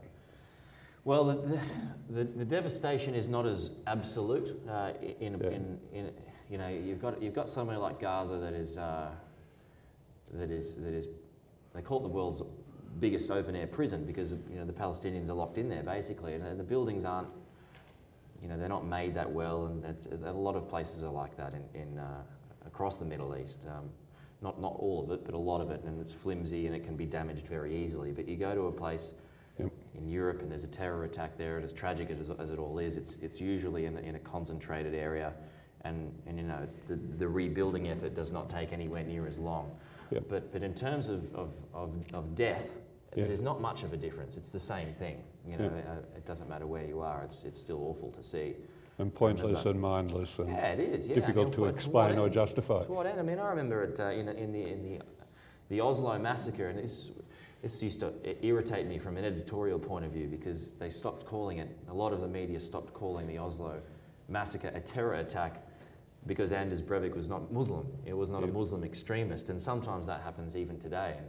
[1.06, 1.60] Well, the,
[2.10, 4.58] the, the devastation is not as absolute.
[4.70, 5.50] Uh, in, Yeah.
[5.50, 6.12] in, in,
[6.50, 9.10] you know, you've got, you've got somewhere like Gaza that is, uh,
[10.34, 11.08] that is, that is,
[11.74, 12.42] they call it the world's
[13.00, 16.60] biggest open air prison because you know the Palestinians are locked in there basically, and
[16.60, 17.28] the buildings aren't,
[18.42, 21.36] you know, they're not made that well, and it's, a lot of places are like
[21.36, 22.22] that in, in uh,
[22.68, 23.68] across the Middle East.
[23.70, 23.90] Um,
[24.44, 26.84] not not all of it, but a lot of it, and it's flimsy and it
[26.84, 28.12] can be damaged very easily.
[28.12, 29.14] But you go to a place
[29.60, 29.72] Yep.
[29.94, 32.80] in Europe and there's a terror attack there, and as tragic as, as it all
[32.80, 35.32] is, it's, it's usually in, in a concentrated area,
[35.82, 39.70] and, and you know, the, the rebuilding effort does not take anywhere near as long.
[40.10, 40.24] Yep.
[40.28, 42.80] But, but in terms of, of, of, of death,
[43.16, 43.26] Yeah.
[43.28, 44.38] there's not much of a difference.
[44.38, 45.22] It's the same thing.
[45.48, 45.92] You know, Yeah.
[45.92, 47.22] uh, it doesn't matter where you are.
[47.24, 48.56] It's, it's still awful to see.
[49.00, 51.10] And pointless and mindless and Yeah, it is.
[51.10, 51.16] Yeah.
[51.16, 52.34] difficult to explain or end?
[52.34, 52.84] justify.
[52.86, 53.20] To what end?
[53.20, 55.02] I mean, I remember it uh, in, in the in the
[55.70, 57.10] the Oslo massacre, and this
[57.64, 58.14] this used to
[58.46, 61.76] irritate me from an editorial point of view because they stopped calling it.
[61.90, 63.82] A lot of the media stopped calling the Oslo
[64.30, 65.66] massacre a terror attack
[66.28, 67.88] because Anders Breivik was not Muslim.
[68.06, 71.16] It was not a Muslim extremist, and sometimes that happens even today.
[71.18, 71.28] And,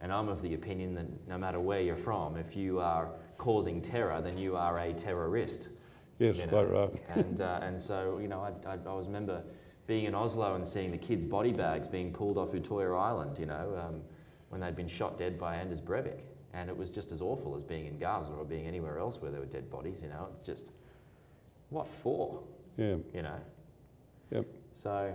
[0.00, 3.80] and I'm of the opinion that no matter where you're from, if you are causing
[3.80, 5.70] terror, then you are a terrorist.
[6.18, 6.48] Yes, you know.
[6.50, 7.02] quite right.
[7.16, 9.42] and, uh, and so, you know, I, I, I always remember
[9.86, 13.46] being in Oslo and seeing the kids' body bags being pulled off Utoya Island, you
[13.46, 14.02] know, um,
[14.50, 16.20] when they'd been shot dead by Anders Breivik.
[16.54, 19.30] And it was just as awful as being in Gaza or being anywhere else where
[19.30, 20.28] there were dead bodies, you know.
[20.32, 20.72] It's just,
[21.70, 22.42] what for,
[22.76, 22.96] Yeah.
[23.14, 23.40] you know?
[24.30, 24.46] Yep.
[24.74, 25.14] So,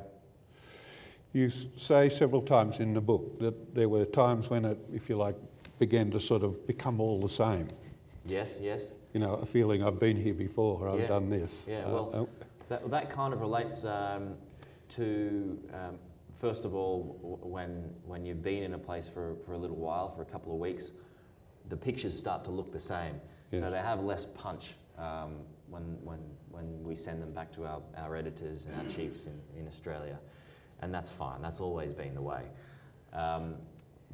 [1.33, 5.17] You say several times in the book that there were times when it, if you
[5.17, 5.35] like,
[5.79, 7.67] began to sort of become all the same.
[8.25, 8.89] yes, yes.
[9.13, 11.07] You know, a feeling I've been here before, I've Yeah.
[11.07, 11.65] done this.
[11.67, 12.25] Yeah, Uh, well- uh,
[12.69, 14.35] That, that kind of relates um,
[14.89, 15.99] to, um,
[16.37, 19.75] first of all, w- when, when you've been in a place for, for a little
[19.75, 20.91] while, for a couple of weeks,
[21.69, 23.19] the pictures start to look the same.
[23.51, 23.61] Yes.
[23.61, 25.35] So they have less punch um,
[25.69, 29.39] when, when, when we send them back to our, our editors and our chiefs in,
[29.59, 30.17] in Australia.
[30.81, 32.43] And that's fine, that's always been the way.
[33.11, 33.55] Um,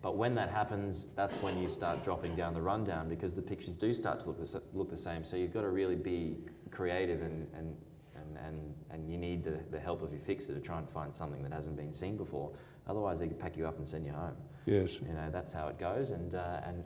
[0.01, 3.75] but when that happens, that's when you start dropping down the rundown because the pictures
[3.75, 5.23] do start to look the, look the same.
[5.23, 6.37] So you've got to really be
[6.71, 7.75] creative and, and,
[8.15, 11.13] and, and, and you need the, the help of your fixer to try and find
[11.13, 12.51] something that hasn't been seen before.
[12.87, 14.35] Otherwise, they could pack you up and send you home.
[14.65, 14.99] Yes.
[15.01, 16.11] You know, that's how it goes.
[16.11, 16.83] And, uh, and,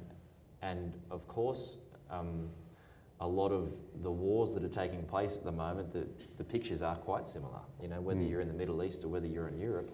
[0.62, 1.78] and of course,
[2.10, 2.50] um,
[3.20, 3.72] a lot of
[4.02, 7.60] the wars that are taking place at the moment, the, the pictures are quite similar.
[7.82, 8.30] You know, whether Mm.
[8.30, 9.92] you're in the Middle East or whether you're in Europe,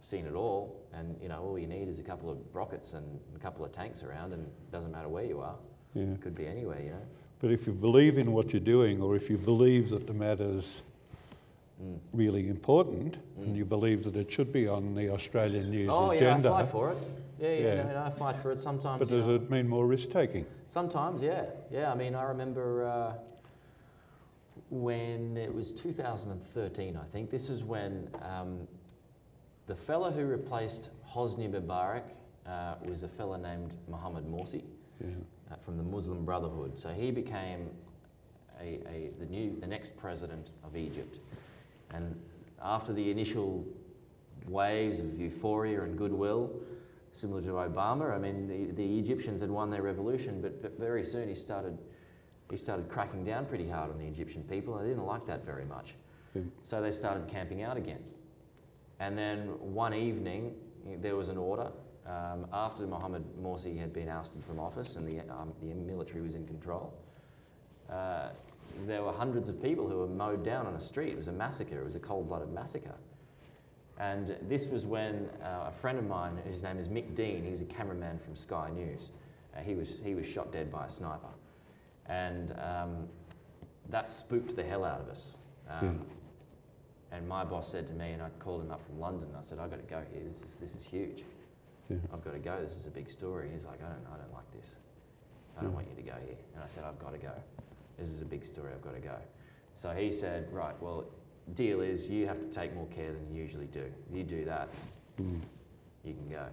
[0.00, 0.76] seen it all.
[0.92, 3.72] And, you know, all you need is a couple of rockets and a couple of
[3.72, 5.56] tanks around, and it doesn't matter where you are.
[5.94, 6.04] Yeah.
[6.04, 7.02] It could be anywhere, you know.
[7.40, 10.82] But if you believe in what you're doing, or if you believe that the matter's
[11.80, 11.96] Mm.
[12.12, 13.44] really important, Mm.
[13.44, 16.58] and you believe that it should be on the Australian news Oh, agenda, yeah, I
[16.62, 16.98] fight for it.
[17.38, 17.82] Yeah, yeah, Yeah.
[17.84, 18.98] No, no, I fight for it sometimes.
[18.98, 19.36] but does know.
[19.36, 20.44] it mean more risk taking?
[20.66, 21.46] Sometimes, yeah.
[21.70, 23.12] Yeah, I mean, I remember uh,
[24.70, 27.30] when it was 2013, I think.
[27.30, 28.66] This is when um,
[29.68, 32.02] the fella who replaced Hosni Mubarak
[32.46, 34.62] uh, was a fella named Mohammed Morsi
[35.02, 36.78] uh, from the Muslim Brotherhood.
[36.78, 37.68] So he became
[38.60, 41.20] a, a, the, new, the next president of Egypt.
[41.90, 42.18] And
[42.62, 43.64] after the initial
[44.48, 46.50] waves of euphoria and goodwill,
[47.12, 51.04] similar to Obama, I mean, the, the Egyptians had won their revolution, but, but very
[51.04, 51.78] soon he started,
[52.50, 55.44] he started cracking down pretty hard on the Egyptian people, and they didn't like that
[55.44, 55.94] very much.
[56.62, 58.00] So they started camping out again.
[59.00, 60.54] And then one evening,
[61.00, 61.70] there was an order.
[62.06, 66.34] Um, after Mohammed Morsi had been ousted from office and the, um, the military was
[66.34, 66.94] in control,
[67.90, 68.30] uh,
[68.86, 71.12] there were hundreds of people who were mowed down on a street.
[71.12, 72.94] It was a massacre, it was a cold blooded massacre.
[73.98, 77.50] And this was when uh, a friend of mine, his name is Mick Deane, he
[77.50, 79.10] was a cameraman from Sky News,
[79.56, 81.28] uh, he, was, he was shot dead by a sniper.
[82.06, 83.08] And um,
[83.88, 85.34] that spooked the hell out of us.
[85.68, 86.06] Um,
[87.10, 89.58] And my boss said to me, and I called him up from London, I said,
[89.58, 91.24] I've got to go here, this is, this is huge.
[91.88, 91.96] Yeah.
[92.12, 93.46] I've got to go, this is a big story.
[93.46, 94.76] And he's like, I don't, I don't like this.
[95.56, 95.76] I don't Yeah.
[95.76, 96.36] want you to go here.
[96.54, 97.32] And I said, I've got to go.
[97.98, 99.16] This is a big story, I've got to go.
[99.74, 101.06] So he said, right, well,
[101.54, 103.84] deal is you have to take more care than you usually do.
[104.12, 104.68] You do that,
[105.16, 105.40] Mm.
[106.04, 106.46] you can go.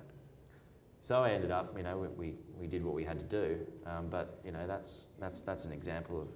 [1.01, 3.59] So I ended up, you know, we, we, we did what we had to do,
[3.85, 6.27] um, but, you know, that's, that's, that's an example of,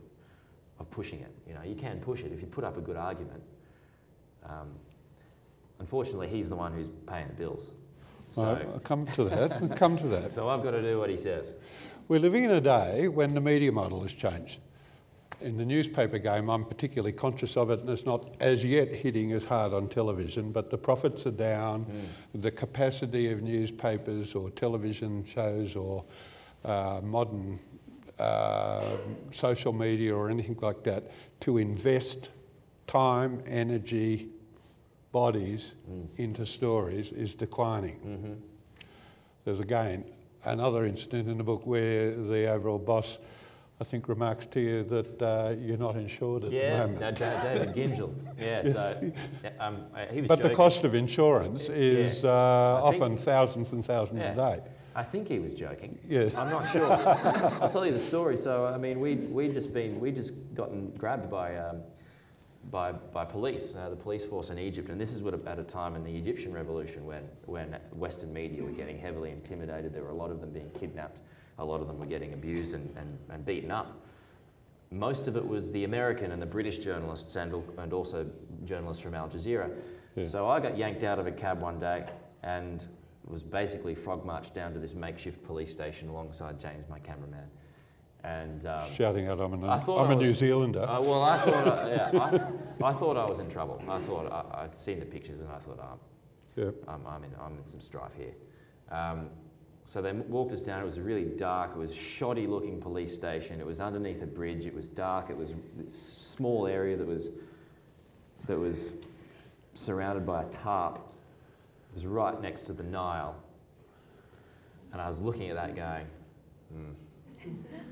[0.80, 1.32] of pushing it.
[1.48, 3.42] You know, you can push it if you put up a good argument.
[4.46, 4.70] Um,
[5.80, 7.72] unfortunately, he's the one who's paying the bills.
[8.30, 9.60] So, I- I'll come to that.
[9.62, 10.32] We'll come to that.
[10.38, 11.56] so I've got to do what he says.
[12.08, 14.60] We're living in a day when the media model has changed.
[15.42, 19.32] In the newspaper game, I'm particularly conscious of it, and it's not as yet hitting
[19.32, 21.86] as hard on television, but the profits are down.
[22.34, 26.04] The capacity of newspapers or television shows or
[26.66, 27.58] uh, modern
[28.18, 28.98] uh,
[29.32, 31.10] social media or anything like that
[31.42, 32.30] to invest
[33.00, 34.30] time, energy,
[35.12, 35.74] bodies
[36.18, 38.00] into stories is declining.
[38.06, 38.34] Mm-hmm.
[39.46, 40.04] There's again
[40.44, 43.20] another incident in the book where the overall boss,
[43.80, 47.00] I think, remarks to you that uh, you're not insured at Yeah, the moment.
[47.02, 48.14] no, David Gyngell.
[48.40, 49.12] Yeah, so
[49.60, 53.72] um, uh, he was but the cost of insurance is uh, I think- often thousands
[53.72, 54.34] and thousands Yeah.
[54.34, 54.64] a day.
[54.96, 55.98] I think he was joking.
[56.10, 56.34] Yes.
[56.36, 56.92] I'm not sure.
[57.62, 58.36] I'll tell you the story.
[58.38, 61.78] So, I mean, we we just been we just gotten grabbed by um,
[62.72, 65.64] by by police, uh, the police force in Egypt, and this is what at a
[65.64, 69.94] time in the Egyptian revolution when when Western media were getting heavily intimidated.
[69.94, 71.22] There were a lot of them being kidnapped.
[71.58, 74.02] A lot of them were getting abused and, and, and beaten up.
[74.92, 78.26] Most of it was the American and the British journalists and, and also
[78.64, 79.70] journalists from Al Jazeera.
[80.16, 80.26] Yeah.
[80.26, 82.08] So I got yanked out of a cab one day
[82.44, 82.86] and
[83.28, 87.48] was basically frog marched down to this makeshift police station alongside James, my cameraman.
[88.24, 90.82] And um, Shouting out, I'm, an, I thought I'm I a was- New Zealander.
[90.84, 92.10] uh, well, I thought, I, yeah,
[92.82, 93.82] I, I thought I was in trouble.
[93.88, 96.00] I thought I, I'd seen the pictures and I thought, oh,
[96.58, 96.72] yeah.
[96.88, 98.34] I'm, I'm, in, I'm in some strife here.
[98.92, 99.30] Um,
[99.86, 100.82] so they walked us down.
[100.82, 103.60] It was a really dark, it was shoddy looking police station.
[103.62, 104.66] It was underneath a bridge.
[104.66, 105.30] It was dark.
[105.30, 107.32] It was this small area that was,
[108.48, 108.94] that was
[109.76, 110.98] surrounded by a tarp.
[110.98, 113.36] It was right next to the Nile.
[114.92, 116.06] And I was looking at that going,
[116.74, 116.92] hmm.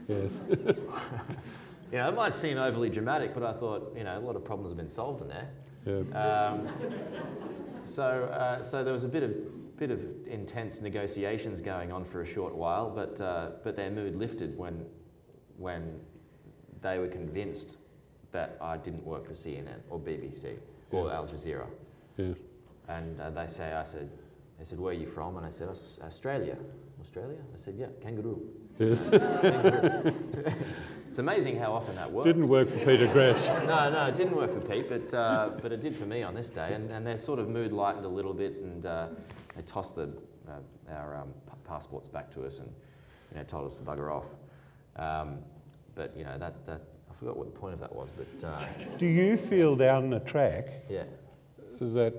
[0.08, 0.32] Yes.
[1.90, 4.44] You know, it might seem overly dramatic, but I thought, you know, a lot of
[4.44, 5.50] problems have been solved in there.
[5.86, 6.50] Yeah.
[6.52, 6.68] Um,
[7.86, 12.22] so, uh, so there was a bit of bit of intense negotiations going on for
[12.22, 14.86] a short while, but uh, but their mood lifted when
[15.58, 15.98] when
[16.82, 17.78] they were convinced
[18.34, 20.58] that I didn't work for CNN or BBC
[20.92, 21.68] or Al Jazeera,
[22.18, 22.36] Yes.
[22.90, 24.10] and uh, they say, I said,
[24.58, 25.38] they said, where are you from?
[25.38, 26.58] And I said, Australia.
[27.00, 27.38] Australia?
[27.54, 28.42] I said, yeah, kangaroo.
[31.18, 32.28] It's amazing how often that works.
[32.28, 33.66] Didn't work for Peter Greste.
[33.68, 36.36] No, no, it didn't work for Pete, but, uh, but it did for me on
[36.36, 36.76] this day.
[36.76, 39.08] And, and their sort of mood lightened a little bit, and uh,
[39.56, 40.12] they tossed the,
[40.48, 41.34] uh, our um,
[41.68, 42.72] passports back to us and
[43.32, 44.26] you know, told us to bugger off.
[44.96, 45.40] Um,
[45.96, 48.68] but you know, that, that, I forgot what the point of that was, but uh,
[49.00, 51.06] Do you feel down the track yeah.
[51.82, 52.14] that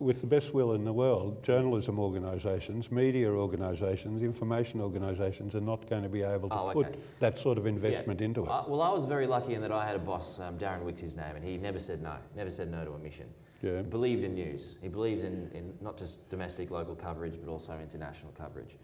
[0.00, 5.88] with the best will in the world, journalism organisations, media organisations, information organisations are not
[5.90, 8.26] going to be able to Oh, put that sort of investment Yeah.
[8.26, 8.48] into it.
[8.48, 11.00] Uh, well, I was very lucky in that I had a boss, um, Darren Wicks,
[11.00, 13.26] his name, and he never said no, never said no to a mission.
[13.60, 13.78] yeah.
[13.78, 14.78] He believed in news.
[14.80, 18.76] He believes in, in not just domestic, local coverage, but also international coverage.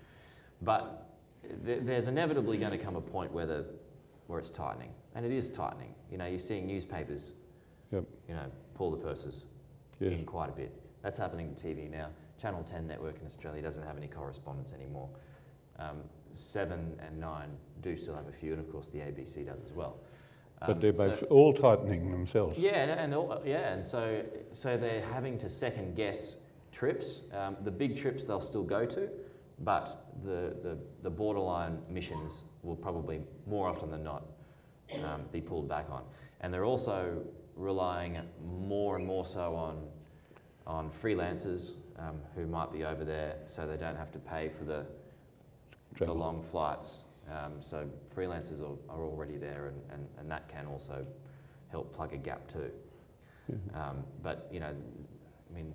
[0.62, 1.10] But
[1.64, 3.66] th- there's inevitably going to come a point where, the,
[4.26, 5.94] where it's tightening, and it is tightening.
[6.10, 7.34] You know, you're seeing newspapers,
[7.92, 8.04] Yep.
[8.28, 9.44] you know, pull the purses
[10.00, 10.12] Yes.
[10.14, 10.72] in quite a bit.
[11.04, 12.08] That's happening to TV now.
[12.40, 15.10] Channel 10 network in Australia doesn't have any correspondence anymore.
[15.78, 15.98] Um,
[16.32, 17.48] 7 and 9
[17.82, 19.98] do still have a few, and of course the ABC does as well.
[20.60, 22.58] But Um, they're so- both all tightening themselves.
[22.58, 26.38] yeah, and, and all, yeah, and so so they're having to second guess
[26.72, 27.24] trips.
[27.34, 29.10] Um, the big trips they'll still go to,
[29.60, 34.24] but the, the, the borderline missions will probably more often than not
[35.04, 36.02] um, be pulled back on.
[36.40, 37.22] And they're also
[37.56, 39.86] relying more and more so on
[40.66, 44.64] on freelancers um, who might be over there, so they don't have to pay for
[44.64, 44.84] the
[45.98, 47.04] the long flights.
[47.30, 51.06] Um, so freelancers are, are already there, and, and, and that can also
[51.70, 52.70] help plug a gap too.
[53.50, 53.76] Mhm.
[53.76, 54.74] Um, but you know,
[55.50, 55.72] I mean,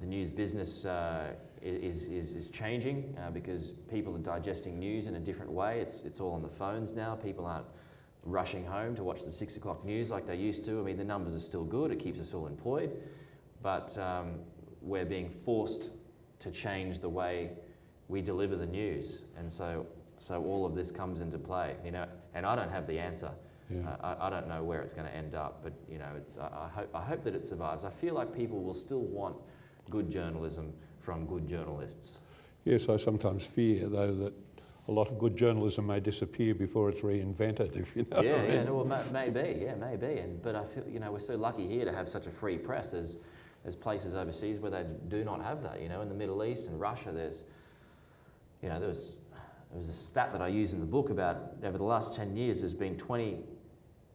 [0.00, 5.16] the news business uh, is, is, is changing uh, because people are digesting news in
[5.16, 5.80] a different way.
[5.80, 7.14] It's, it's all on the phones now.
[7.16, 7.66] People aren't
[8.24, 10.78] rushing home to watch the six o'clock news like they used to.
[10.78, 11.90] I mean, the numbers are still good.
[11.90, 12.96] It keeps us all employed,
[13.62, 14.40] but um,
[14.80, 15.92] we're being forced
[16.40, 17.50] to change the way
[18.08, 19.86] we deliver the news, and so
[20.20, 21.76] so all of this comes into play.
[21.84, 23.30] You know, and I don't have the answer.
[23.70, 23.82] Yeah.
[23.88, 26.38] Uh, I, I don't know where it's going to end up, but you know, it's,
[26.38, 27.84] I, I, hope, I hope that it survives.
[27.84, 29.36] I feel like people will still want
[29.90, 32.18] good journalism from good journalists.
[32.64, 34.32] Yes, I sometimes fear, though, that
[34.88, 38.46] a lot of good journalism may disappear before it's reinvented, if you know yeah, I
[38.46, 40.18] yeah, no, well, maybe, yeah, maybe.
[40.18, 42.56] And but I feel you know we're so lucky here to have such a free
[42.56, 42.92] press.
[42.92, 43.18] There's
[43.62, 45.80] there's places overseas where they do not have that.
[45.82, 47.44] You know, in the Middle East and Russia, there's
[48.62, 49.12] you know there was
[49.70, 52.36] there was a stat that I use in the book about over the last ten
[52.36, 52.60] years.
[52.60, 53.38] There's been 20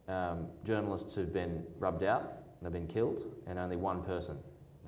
[0.07, 4.37] um, journalists who've been rubbed out, and they've been killed, and only one person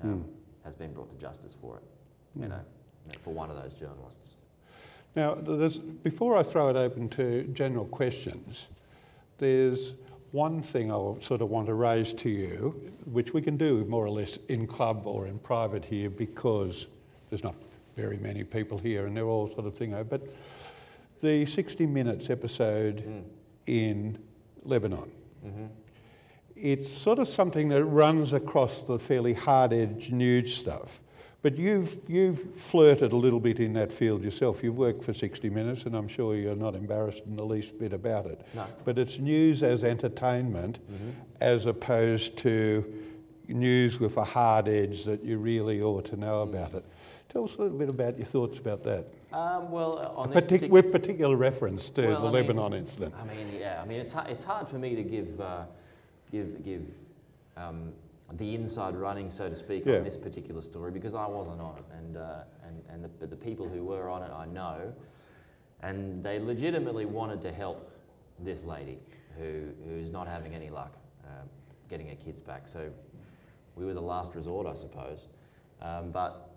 [0.02, 0.24] um,
[0.64, 1.82] has been brought to justice for it.
[2.34, 2.50] You Mm.
[2.50, 2.60] know,
[3.22, 4.34] for one of those journalists.
[5.14, 5.36] Now,
[6.02, 8.66] before I throw it open to general questions,
[9.38, 9.94] there's
[10.32, 14.04] one thing I sort of want to raise to you, which we can do more
[14.04, 16.86] or less in club or in private here because
[17.30, 17.54] there's not
[17.96, 19.94] very many people here and they're all sort of thing.
[20.08, 20.22] But
[21.22, 23.22] the 60 Minutes episode Mm.
[23.66, 24.18] in
[24.64, 25.10] Lebanon,
[25.42, 25.66] hmm
[26.58, 31.02] it's sort of something that runs across the fairly hard edge news stuff.
[31.46, 34.64] But you've, you've flirted a little bit in that field yourself.
[34.64, 37.92] You've worked for 60 Minutes, and I'm sure you're not embarrassed in the least bit
[37.92, 38.44] about it.
[38.52, 38.66] No.
[38.84, 42.84] But it's news as entertainment hmm as opposed to
[43.46, 46.84] news with a hard edge that you really ought to know about it.
[47.28, 50.62] Tell us a little bit about your thoughts about that, Um, well, on this Partic-
[50.62, 53.14] partic- with particular reference to Well, the I mean- Lebanon incident.
[53.16, 53.80] I mean, yeah.
[53.80, 55.66] I mean, it's hard, it's hard for me to give uh,
[56.32, 56.88] give give
[57.56, 57.92] um,
[58.32, 59.98] the inside running, so to speak, Yeah.
[59.98, 63.30] on this particular story because I wasn't on it, and uh, and and the, but
[63.30, 64.92] the people who were on it, I know,
[65.82, 67.90] and they legitimately wanted to help
[68.40, 68.98] this lady
[69.38, 71.48] who who's not having any luck um,
[71.88, 72.66] getting her kids back.
[72.66, 72.90] So
[73.76, 75.28] we were the last resort, I suppose,
[75.80, 76.50] um, but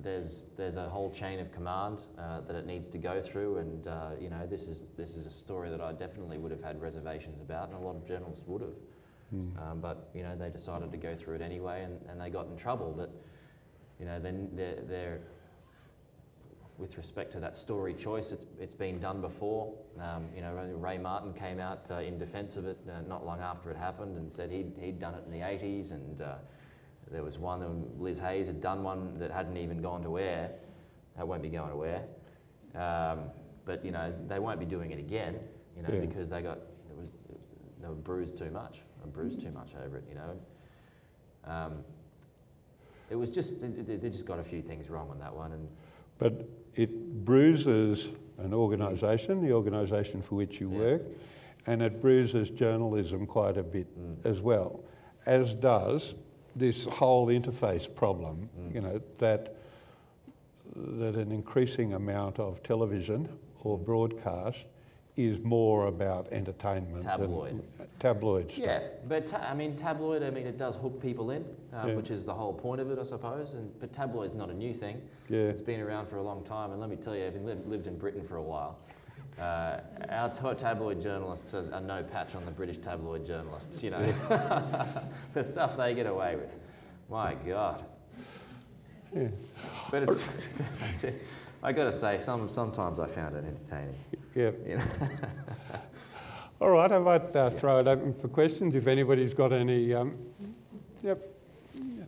[0.00, 3.86] there's there's a whole chain of command uh, that it needs to go through, and
[3.86, 6.80] uh, you know this is this is a story that I definitely would have had
[6.82, 8.74] reservations about, and a lot of journalists would have.
[9.34, 9.70] Mm.
[9.70, 12.46] Um, but you know they decided to go through it anyway, and, and they got
[12.46, 12.94] in trouble.
[12.96, 13.10] But
[13.98, 15.20] you know then they're, they're
[16.78, 19.72] with respect to that story choice, it's it's been done before.
[20.00, 23.40] Um, you know Ray Martin came out uh, in defence of it uh, not long
[23.40, 26.20] after it happened and said he'd he'd done it in the 80s and.
[26.20, 26.34] Uh,
[27.10, 30.50] there was one, um, Liz Hayes had done one that hadn't even gone to air.
[31.16, 32.02] That won't be going to air.
[32.74, 33.24] Um,
[33.64, 35.38] but, you know, they won't be doing it again,
[35.76, 36.00] you know, Yeah.
[36.00, 36.58] because they got,
[36.90, 37.20] it was,
[37.80, 38.80] they were bruised too much.
[39.12, 40.38] Bruised too much over it, you know.
[41.46, 41.84] Um,
[43.10, 45.52] it was just, they, just got a few things wrong on that one.
[45.52, 45.68] And
[46.18, 50.78] But it bruises an organisation, the organisation for which you Yeah.
[50.78, 51.02] work,
[51.66, 54.26] and it bruises journalism quite a bit Mm.
[54.26, 54.80] as well,
[55.26, 56.14] as does
[56.56, 58.74] this whole interface problem, Mm.
[58.74, 59.54] you know, that,
[60.74, 63.28] that an increasing amount of television
[63.62, 64.66] or broadcast
[65.16, 67.02] is more about entertainment.
[67.02, 67.62] than- Tabloid.
[68.00, 68.64] tabloid stuff.
[68.66, 70.22] Yeah, but ta- I mean, tabloid.
[70.24, 71.94] I mean, it does hook people in, um, Yeah.
[71.94, 73.54] which is the whole point of it, I suppose.
[73.54, 75.00] And but tabloid's not a new thing.
[75.28, 75.42] Yeah.
[75.42, 77.86] It's been around for a long time, and let me tell you, having lived, lived
[77.86, 78.76] in Britain for a while,
[79.38, 83.82] uh, our t- tabloid journalists are, are no patch on the British tabloid journalists.
[83.84, 84.04] You know,
[85.32, 86.58] the stuff they get away with.
[87.08, 87.84] My God.
[89.14, 89.28] Yeah.
[89.92, 90.28] But it's,
[91.62, 93.94] I got to say, some, sometimes I found it entertaining.
[94.34, 94.50] Yeah.
[94.66, 94.84] You know?
[96.60, 99.92] All right, I might uh, throw it open for questions if anybody's got any.
[99.94, 100.16] Um,
[101.02, 101.20] yep.
[101.74, 102.04] Yeah.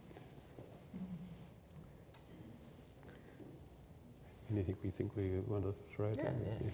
[4.51, 6.35] Anything we think we want to throw Yeah, down?
[6.47, 6.71] yeah.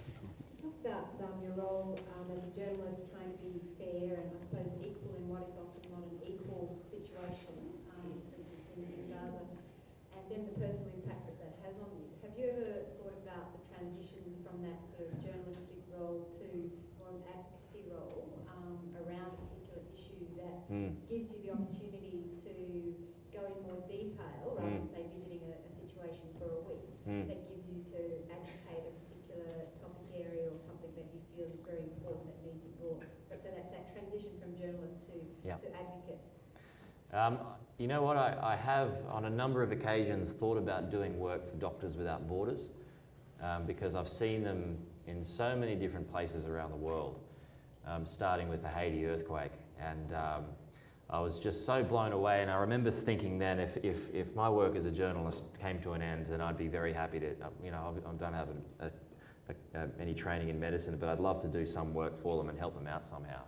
[0.61, 4.39] Talk about um, your role um, as a journalist trying to be fair and I
[4.45, 7.57] suppose equal in what is often not an equal situation,
[7.97, 9.43] um, for instance in, in Gaza,
[10.15, 12.07] and then the personal impact that that has on you.
[12.23, 12.69] Have you ever
[13.01, 16.45] thought about the transition from that sort of journalistic role to
[17.01, 20.95] more an advocacy role um, around a particular issue that Mm.
[21.11, 22.53] gives you the opportunity to
[23.35, 26.92] go in more detail rather than say visiting a, a situation for a week?
[27.03, 27.27] Mm.
[27.27, 27.99] that gives you to
[28.31, 32.63] advocate a particular topic area or something that you feel is very important that needs.
[33.29, 35.13] But so that's that transition from journalist to,
[35.47, 35.55] Yeah.
[35.57, 36.21] to advocate.
[37.11, 37.39] Um,
[37.77, 38.17] you know what?
[38.17, 42.27] I, I have, on a number of occasions, thought about doing work for Doctors Without
[42.27, 42.69] Borders
[43.41, 44.77] um, because I've seen them
[45.07, 47.19] in so many different places around the world,
[47.87, 49.51] um, starting with the Haiti earthquake.
[49.79, 50.43] And um,
[51.09, 52.41] I was just so blown away.
[52.41, 55.93] And I remember thinking then, if, if, if my work as a journalist came to
[55.93, 58.47] an end, then I'd be very happy to, you know, I don't have
[58.79, 62.37] a, a, a, any training in medicine, but I'd love to do some work for
[62.37, 63.41] them and help them out somehow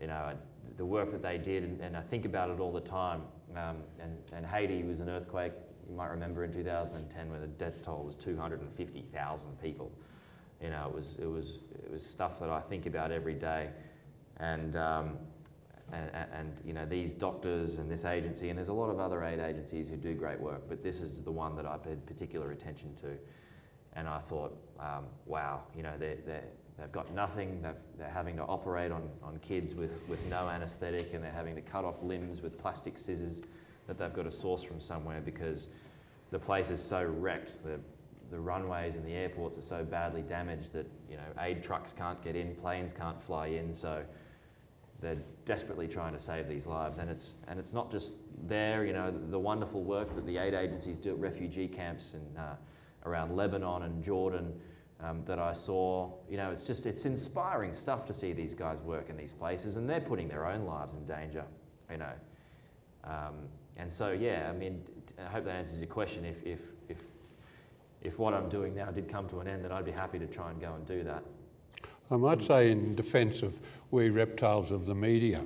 [0.00, 0.32] you know,
[0.76, 3.22] the work that they did, and, and I think about it all the time.
[3.56, 5.52] Um, and, and Haiti was an earthquake,
[5.88, 9.90] you might remember in 2010, where the death toll was 250,000 people.
[10.62, 13.70] You know, it was, it, was, it was stuff that I think about every day.
[14.38, 15.18] And, um,
[15.92, 19.24] and, and, you know, these doctors and this agency, and there's a lot of other
[19.24, 22.52] aid agencies who do great work, but this is the one that I paid particular
[22.52, 23.16] attention to.
[23.94, 26.44] And I thought, um, wow, you know, they're, they're,
[26.78, 27.62] they've got nothing.
[27.62, 31.54] They've, they're having to operate on, on kids with, with no anaesthetic, and they're having
[31.54, 33.42] to cut off limbs with plastic scissors
[33.86, 35.68] that they've got to source from somewhere because
[36.30, 37.64] the place is so wrecked.
[37.64, 37.80] The,
[38.30, 42.22] the runways and the airports are so badly damaged that you know aid trucks can't
[42.22, 43.72] get in, planes can't fly in.
[43.72, 44.02] So
[45.00, 48.84] they're desperately trying to save these lives, and it's and it's not just there.
[48.84, 52.56] You know, the, wonderful work that the aid agencies do at refugee camps in uh,
[53.06, 54.52] around Lebanon and Jordan
[55.00, 56.10] um, that I saw.
[56.28, 59.76] You know, it's just it's inspiring stuff to see these guys work in these places,
[59.76, 61.44] and they're putting their own lives in danger.
[61.90, 62.12] You know,
[63.04, 63.34] um,
[63.76, 64.82] and so yeah, I mean,
[65.18, 66.24] I hope that answers your question.
[66.24, 66.98] If if if
[68.02, 70.26] if what I'm doing now did come to an end, then I'd be happy to
[70.26, 71.22] try and go and do that.
[72.10, 73.58] I might say, in defence of
[73.90, 75.42] we reptiles of the media,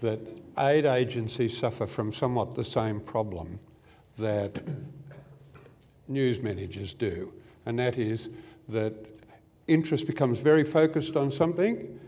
[0.00, 0.20] that
[0.58, 3.58] aid agencies suffer from somewhat the same problem
[4.18, 4.60] that
[6.08, 7.32] news managers do,
[7.66, 8.28] and that is
[8.68, 8.94] that
[9.66, 12.00] interest becomes very focused on something,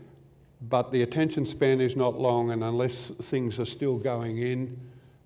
[0.69, 4.77] but the attention span is not long, and unless things are still going in,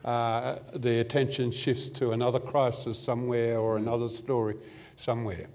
[0.05, 4.55] uh, the attention shifts to another crisis somewhere or another story
[4.97, 5.47] somewhere.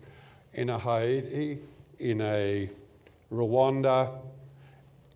[0.54, 1.60] In a Haiti,
[1.98, 2.68] in a
[3.32, 4.10] Rwanda,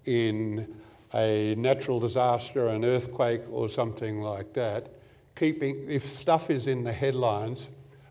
[0.06, 0.74] in
[1.14, 4.88] a natural disaster, an earthquake, or something like that,
[5.36, 7.68] keeping, if stuff is in the headlines,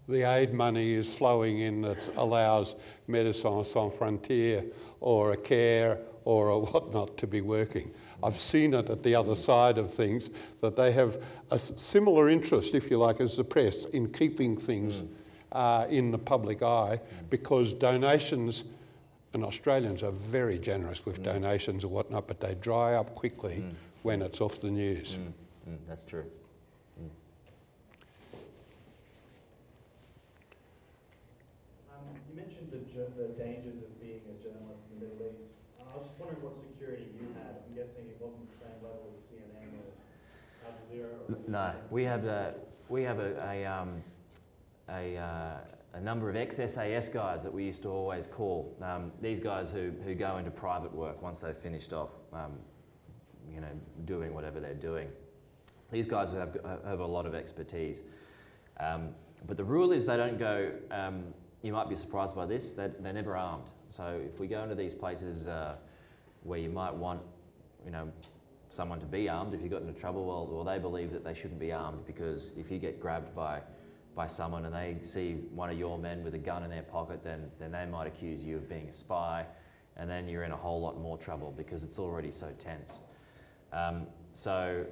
[0.08, 2.76] the aid money is flowing in that allows
[3.08, 4.70] Médecins Sans Frontières
[5.00, 7.92] or a CARE or a whatnot to be working.
[8.22, 10.30] I've seen it at the other side of things
[10.62, 11.22] that they have
[11.52, 15.02] a similar interest, if you like, as the press in keeping things
[15.52, 18.64] uh, in the public eye because donations,
[19.34, 23.64] and Australians are very generous with donations and whatnot, but they dry up quickly
[24.04, 25.18] when it's off the news.
[25.68, 26.26] Mm, that's true.
[31.92, 32.78] Um, you mentioned the,
[33.22, 35.54] the dangers of being a journalist in the Middle East.
[35.80, 37.64] Uh, I was just wondering what security you had.
[37.66, 39.90] I'm guessing it wasn't the same level as CNN or
[40.68, 41.18] Al Jazeera.
[41.30, 42.54] Or No, we have a
[42.90, 44.04] we have a a, um,
[44.90, 45.58] a, uh,
[45.94, 48.76] a number of ex-SAS guys that we used to always call.
[48.82, 52.54] Um, these guys who, who go into private work once they've finished off, um,
[53.54, 53.68] you know,
[54.06, 55.08] doing whatever they're doing.
[55.92, 58.02] These guys have, have a lot of expertise.
[58.80, 59.10] Um,
[59.46, 61.26] but the rule is they don't go, um,
[61.62, 63.72] you might be surprised by this, they're, they're never armed.
[63.90, 65.76] So if we go into these places uh,
[66.42, 67.22] where you might want,
[67.86, 68.12] you know,
[68.70, 71.36] someone to be armed, if you got into trouble, well, well, they believe that they
[71.36, 73.62] shouldn't be armed because if you get grabbed by,
[74.16, 77.24] by someone and they see one of your men with a gun in their pocket,
[77.24, 79.46] then, then they might accuse you of being a spy,
[79.98, 83.02] and then you're in a whole lot more trouble because it's already so tense.
[83.72, 84.86] Um, so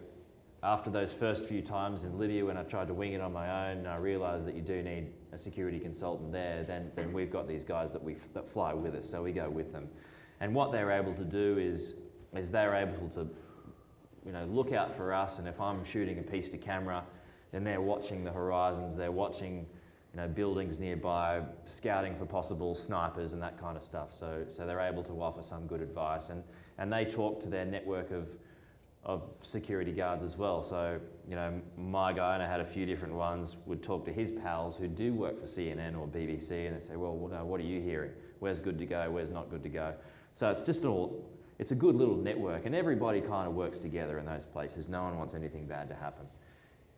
[0.64, 3.70] after those first few times in Libya when I tried to wing it on my
[3.70, 7.32] own and I realised that you do need a security consultant there, then, then we've
[7.32, 9.88] got these guys that, we, that fly with us, so we go with them.
[10.40, 11.96] And what they're able to do is,
[12.36, 13.28] is they're able to
[14.26, 15.40] you know, look out for us.
[15.40, 17.04] And if I'm shooting a piece to camera,
[17.52, 19.66] then they're watching the horizons, they're watching
[20.14, 24.12] you know, buildings nearby, scouting for possible snipers and that kind of stuff.
[24.12, 26.30] So, so they're able to offer some good advice.
[26.30, 26.44] And,
[26.78, 28.28] and they talk to their network of,
[29.04, 30.64] of security guards as well.
[30.64, 31.00] So,
[31.30, 34.32] you know, my guy, and I had a few different ones, would talk to his
[34.32, 37.66] pals who do work for CNN or BBC and they say, well, uh, what are
[37.66, 38.12] you hearing?
[38.40, 39.10] Where's good to go?
[39.10, 39.94] Where's not good to go?
[40.34, 41.26] So it's just all,
[41.58, 44.90] it's a good little network and everybody kind of works together in those places.
[44.90, 46.26] No one wants anything bad to happen.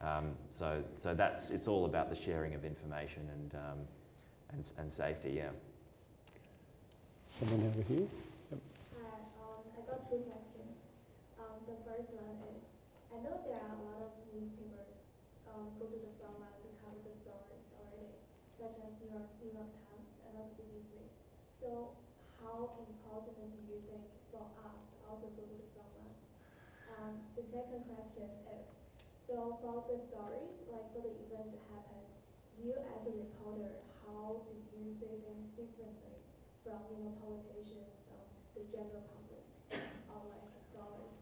[0.03, 3.79] Um, so, so that's, it's all about the sharing of information and, um,
[4.51, 5.55] and, and safety, yeah.
[7.39, 8.03] Someone over here?
[8.51, 8.59] Yep.
[8.99, 10.99] Hi, um, I got two questions.
[11.39, 12.67] Um, the first one is,
[13.15, 15.07] I know there are a lot of newspapers
[15.47, 18.11] um, go to the front line to cover the stories already,
[18.59, 20.99] such as New York, New York Times and also BBC.
[21.55, 21.95] So
[22.43, 24.03] how important do you think
[24.35, 26.19] for us to also go to the front line?
[26.91, 28.42] Um, the second question is,
[29.33, 32.05] so for the stories, like for the events that happen,
[32.61, 36.21] you as a reporter, how do you see things differently
[36.61, 38.21] from you know politicians or
[38.53, 39.41] the general public,
[40.13, 41.17] or like scholars?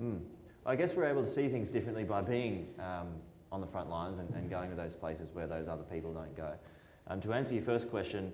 [0.00, 0.24] Mm.
[0.64, 3.08] I guess we're able to see things differently by being um,
[3.50, 6.34] on the front lines and, and, going to those places where those other people don't
[6.34, 6.54] go.
[7.08, 8.32] Um, to answer your first question,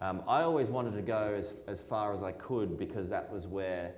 [0.00, 3.46] um, I always wanted to go as, as far as I could because that was
[3.46, 3.94] where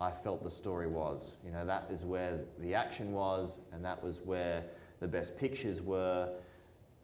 [0.00, 1.34] I felt the story was.
[1.44, 4.64] You know, that is where the action was, and that was where
[5.00, 6.28] the best pictures were.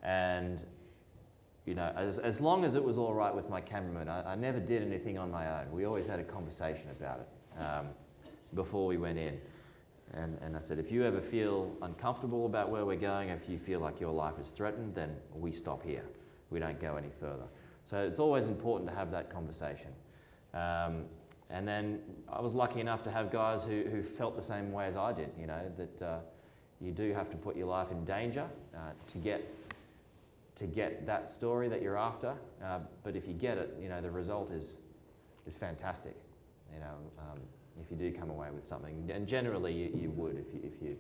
[0.03, 0.65] And,
[1.67, 4.35] you know, as, as long as it was all right with my cameraman, I, I
[4.37, 5.73] never did anything on my own.
[5.73, 7.87] We always had a conversation about it um,
[8.55, 9.41] before we went in.
[10.13, 13.59] And, and I said, if you ever feel uncomfortable about where we're going, if you
[13.59, 16.05] feel like your life is threatened, then we stop here.
[16.51, 17.47] We don't go any further.
[17.85, 19.91] So it's always important to have that conversation.
[20.53, 21.07] Um,
[21.51, 24.87] and then I was lucky enough to have guys who, who felt the same way
[24.87, 26.19] as I did, you know, that uh,
[26.81, 28.79] you do have to put your life in danger uh,
[29.09, 29.55] to, get,
[30.57, 32.35] to get that story that you're after.
[32.65, 34.79] Uh, but if you get it, you know, the result is,
[35.47, 36.17] is fantastic,
[36.73, 37.41] you know, um,
[37.81, 39.11] if you do come away with something.
[39.13, 40.97] And generally you, you would if you, if, you,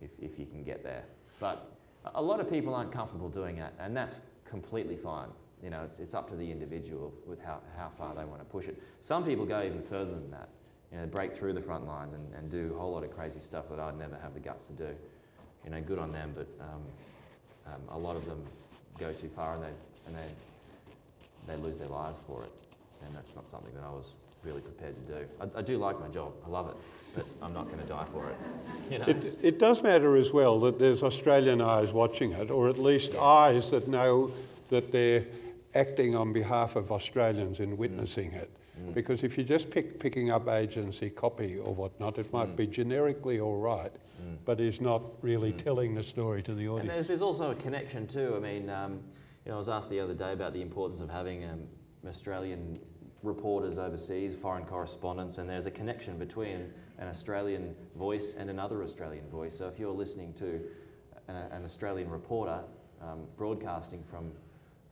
[0.00, 1.04] if, if you can get there.
[1.38, 1.72] But
[2.14, 5.28] a lot of people aren't comfortable doing that, and that's completely fine
[5.62, 8.46] you know, it's, it's up to the individual with how, how far they want to
[8.46, 8.80] push it.
[9.00, 10.48] Some people go even further than that.
[10.92, 13.40] You know, break through the front lines and, and do a whole lot of crazy
[13.40, 14.88] stuff that I'd never have the guts to do.
[15.64, 16.82] You know, good on them, but um,
[17.66, 18.42] um, a lot of them
[18.98, 19.72] go too far and they,
[20.06, 22.50] and they, they lose their lives for it.
[23.04, 24.10] And that's not something that I was
[24.42, 25.26] really prepared to do.
[25.40, 26.76] I, I do like my job, I love it,
[27.14, 28.36] but I'm not going to die for it.
[28.90, 29.04] You know?
[29.06, 29.38] it.
[29.40, 33.70] It does matter as well that there's Australian eyes watching it, or at least eyes
[33.70, 34.32] that know
[34.70, 35.24] that they're
[35.74, 38.42] acting on behalf of Australians in witnessing mm.
[38.42, 38.50] it.
[38.80, 38.94] Mm.
[38.94, 42.56] Because if you're just pick picking up agency copy or whatnot, it might mm.
[42.56, 43.92] be generically all right,
[44.44, 46.80] but is not really telling the story to the audience.
[46.80, 48.34] And there's, there's also a connection too.
[48.36, 49.00] I mean, um,
[49.44, 51.62] you know, I was asked the other day about the importance of having um,
[52.06, 52.78] Australian
[53.22, 59.28] reporters overseas, foreign correspondents, and there's a connection between an Australian voice and another Australian
[59.28, 59.56] voice.
[59.56, 60.60] So if you're listening to
[61.28, 62.62] an, an Australian reporter
[63.00, 64.32] um, broadcasting from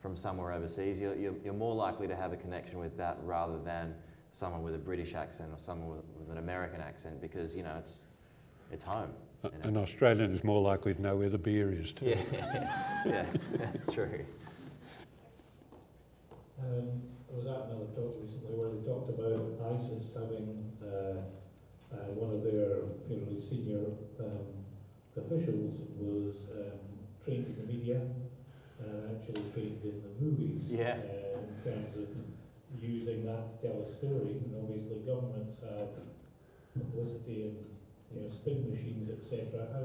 [0.08, 3.58] from somewhere overseas, you're, you're, you're, more likely to have a connection with that rather
[3.58, 3.94] than
[4.32, 7.74] someone with a British accent or someone with, with an American accent because, you know,
[7.78, 7.98] it's,
[8.72, 9.10] it's home.
[9.44, 9.68] You know?
[9.68, 12.16] An Australian is more likely to know where the beer is too.
[12.32, 12.64] Yeah,
[13.06, 13.26] yeah,
[13.58, 14.24] that's true.
[16.58, 21.20] Um, I was at another talk recently where they talked about ISIS having uh,
[21.92, 23.84] uh, one of their fairly senior
[24.20, 24.56] um,
[25.18, 26.80] officials was um,
[27.22, 28.00] trained in the media
[28.82, 30.96] uh, actually trained in the movies yeah.
[30.96, 32.08] uh, in terms of
[32.80, 34.38] using that to tell a story.
[34.38, 35.88] And obviously, governments have
[36.78, 37.56] publicity and
[38.14, 39.66] you know spin machines, etc.
[39.72, 39.84] How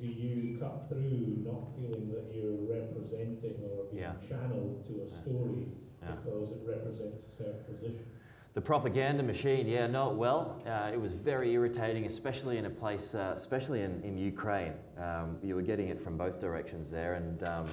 [0.00, 4.14] do you cut through not feeling that you're representing or being yeah.
[4.28, 5.66] channeled to a story
[6.02, 6.12] yeah.
[6.16, 8.06] because it represents a certain position?
[8.54, 10.60] The propaganda machine, yeah, it well.
[10.66, 14.74] Uh, it was very irritating, especially in a place, uh, especially in, in Ukraine.
[14.98, 17.66] Um, you were getting it from both directions there, and um,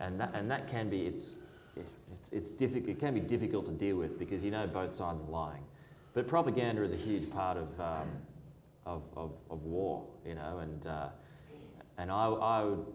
[0.00, 1.36] and that, and that can be it's
[1.76, 2.88] it's, it's difficult.
[2.90, 5.64] It can be difficult to deal with because you know both sides are lying.
[6.14, 8.08] But propaganda is a huge part of um,
[8.86, 11.08] of, of, of, war, you know, and uh,
[11.98, 12.86] and I, I would.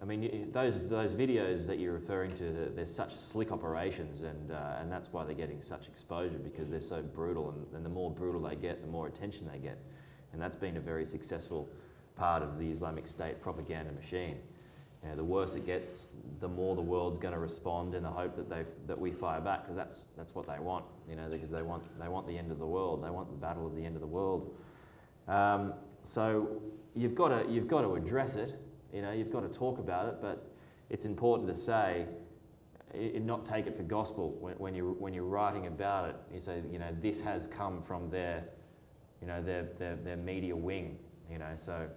[0.00, 4.78] I mean, those, those videos that you're referring to, they're such slick operations, and, uh,
[4.80, 7.50] and that's why they're getting such exposure because they're so brutal.
[7.50, 9.78] And, and the more brutal they get, the more attention they get.
[10.32, 11.68] And that's been a very successful
[12.16, 14.38] part of the Islamic State propaganda machine.
[15.02, 16.06] You know, the worse it gets,
[16.40, 19.40] the more the world's going to respond in the hope that they that we fire
[19.40, 20.84] back because that's that's what they want.
[21.08, 23.04] You know, because they want they want the end of the world.
[23.04, 24.54] They want the battle of the end of the world.
[25.28, 25.74] Um,
[26.04, 26.62] so
[26.94, 28.54] you've got to you've got to address it.
[28.92, 30.50] You know, you've got to talk about it, but
[30.90, 32.06] it's important to say,
[32.94, 36.16] i- not take it for gospel when, when you when you're writing about it.
[36.32, 38.44] You say, you know, this has come from their,
[39.20, 40.98] you know, their their, their media wing.
[41.30, 41.88] You know, so,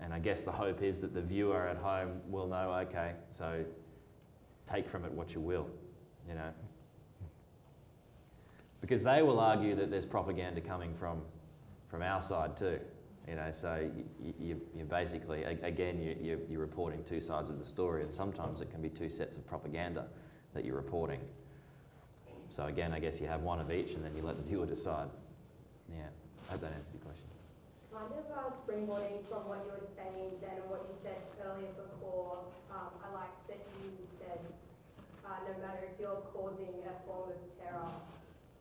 [0.00, 2.72] and I guess the hope is that the viewer at home will know.
[2.88, 3.64] Okay, so
[4.66, 5.68] take from it what you will.
[6.28, 6.50] You know,
[8.80, 11.22] because they will argue that there's propaganda coming from
[11.88, 12.78] from our side too.
[13.28, 13.88] You know, so
[14.20, 18.12] you, you, you basically, again, you, you, you're reporting two sides of the story, and
[18.12, 20.06] sometimes it can be two sets of propaganda
[20.54, 21.20] that you're reporting.
[22.48, 24.66] So again, I guess you have one of each, and then you let the viewer
[24.66, 25.08] decide.
[25.88, 26.06] Yeah,
[26.48, 27.29] I hope that answers your question.
[27.90, 31.74] Kind of uh, springboarding from what you were saying then and what you said earlier
[31.74, 33.90] before, um, I liked that you
[34.22, 34.38] said
[35.26, 37.90] uh, no matter if you're causing a form of terror,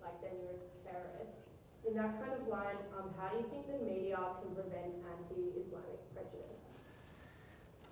[0.01, 1.37] like then you're a terrorist.
[1.85, 6.01] In that kind of line, um, how do you think the media can prevent anti-Islamic
[6.13, 6.65] prejudice?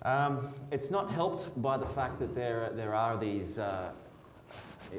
[0.02, 3.90] Um, it's not helped by the fact that there, there are these uh,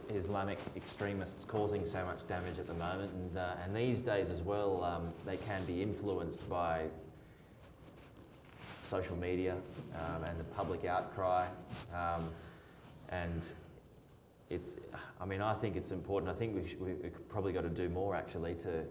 [0.09, 4.41] Islamic extremists causing so much damage at the moment, and, uh, and these days as
[4.41, 6.85] well, um, they can be influenced by
[8.85, 9.55] social media
[9.95, 11.45] um, and the public outcry.
[11.93, 12.29] Um,
[13.09, 13.43] and
[14.49, 14.75] it's,
[15.21, 16.31] I mean, I think it's important.
[16.31, 18.83] I think we sh- we, we've probably got to do more actually to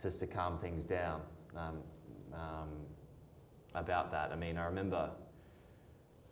[0.00, 1.20] just to calm things down
[1.56, 1.78] um,
[2.34, 2.68] um,
[3.74, 4.30] about that.
[4.32, 5.10] I mean, I remember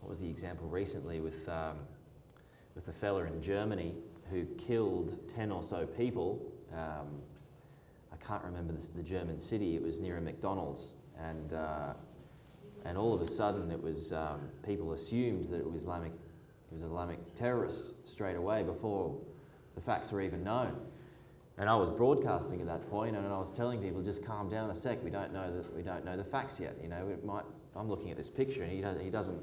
[0.01, 1.77] what was the example recently with um,
[2.75, 3.95] with the fella in Germany
[4.31, 6.41] who killed ten or so people.
[6.73, 7.09] Um,
[8.13, 9.77] I can't remember the German city.
[9.77, 11.95] It was near a McDonald's, and uh,
[12.85, 16.13] and all of a sudden it was um, people assumed that it was Islamic
[16.71, 19.17] he was an Islamic terrorist straight away before
[19.75, 20.77] the facts were even known.
[21.59, 24.71] And I was broadcasting at that point, and I was telling people, just calm down
[24.71, 25.03] a sec.
[25.05, 26.77] We don't know that we don't know the facts yet.
[26.83, 27.45] You know, it might.
[27.77, 29.03] I'm looking at this picture, and he doesn't.
[29.03, 29.43] He doesn't.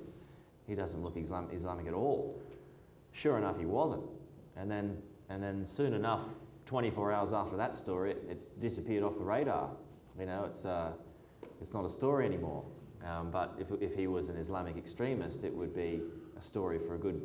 [0.68, 2.42] He doesn't look Islam, Islamic at all.
[3.18, 4.04] Sure enough, he wasn't.
[4.56, 4.96] And then,
[5.30, 6.22] and then soon enough,
[6.68, 9.72] 24 hours after that story, it, it disappeared off the radar.
[10.20, 10.92] You know, it's uh,
[11.60, 12.64] it's not a story anymore.
[13.04, 16.02] Um, but if, if he was an Islamic extremist, it would be
[16.38, 17.20] a story for a good,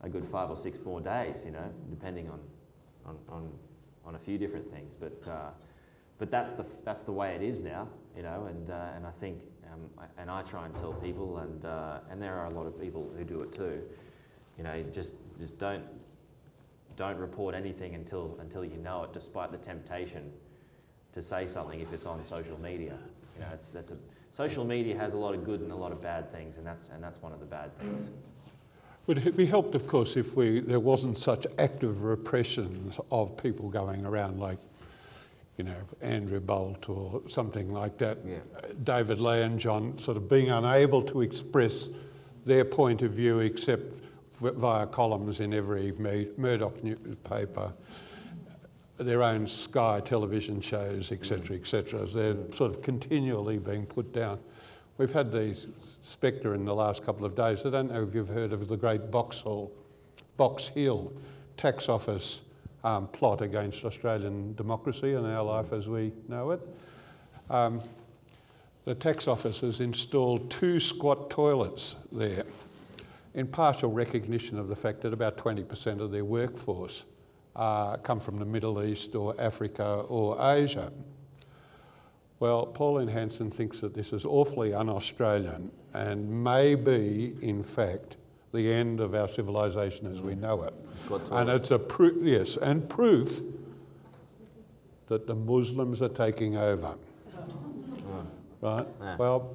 [0.00, 2.40] a good five or six more days, you know, depending on,
[3.06, 3.52] on, on,
[4.04, 4.96] on a few different things.
[4.96, 5.50] But, uh,
[6.18, 9.12] but that's, the, that's the way it is now, you know, and, uh, and I
[9.12, 9.38] think,
[9.72, 12.80] um, and I try and tell people, and, uh, and there are a lot of
[12.80, 13.80] people who do it too,
[14.58, 15.82] you know, just, just don't,
[16.96, 20.32] don't report anything until, until you know it, despite the temptation
[21.12, 22.96] to say something if it's on social media.
[23.36, 23.96] You know, it's, that's a,
[24.30, 26.88] social media has a lot of good and a lot of bad things, and that's,
[26.88, 28.10] and that's one of the bad things.
[29.06, 33.68] Would it be helped, of course, if we, there wasn't such active repressions of people
[33.68, 34.58] going around like,
[35.58, 38.18] you know, Andrew Bolt or something like that.
[38.26, 38.38] Yeah.
[38.82, 41.88] David Leyonhjelm sort of being unable to express
[42.44, 44.03] their point of view except v-
[44.52, 45.92] via columns in every
[46.36, 47.72] Murdoch newspaper,
[48.96, 52.06] their own Sky television shows, etc., etc.
[52.06, 54.38] They're sort of continually being put down.
[54.96, 55.56] We've had the
[56.02, 57.66] spectre in the last couple of days.
[57.66, 59.72] I don't know if you've heard of the great Boxall,
[60.36, 61.12] Box Hill
[61.56, 62.40] tax office
[62.84, 66.60] um, plot against Australian democracy and our life as we know it.
[67.50, 67.80] Um,
[68.84, 72.44] the tax office has installed two squat toilets there
[73.34, 77.04] in partial recognition of the fact that about 20% of their workforce
[77.56, 80.92] uh, come from the Middle East or Africa or Asia.
[82.40, 88.16] Well, Pauline Hanson thinks that this is awfully un Australian and may be, in fact,
[88.52, 90.74] the end of our civilization as we know it.
[90.94, 93.40] Squat And it's a proof, yes, and proof
[95.08, 96.94] that the Muslims are taking over.
[98.60, 98.86] Right?
[99.00, 99.16] Yeah.
[99.16, 99.54] Well,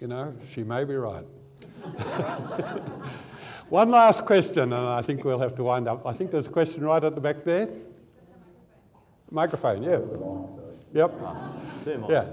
[0.00, 1.24] you know, she may be right.
[3.68, 6.06] One last question, and I think we'll have to wind up.
[6.06, 7.68] I think there's a question right at the back there.
[9.30, 9.98] Microphone, yeah.
[10.92, 11.10] Yep,
[11.84, 12.12] Two more.
[12.12, 12.24] yeah.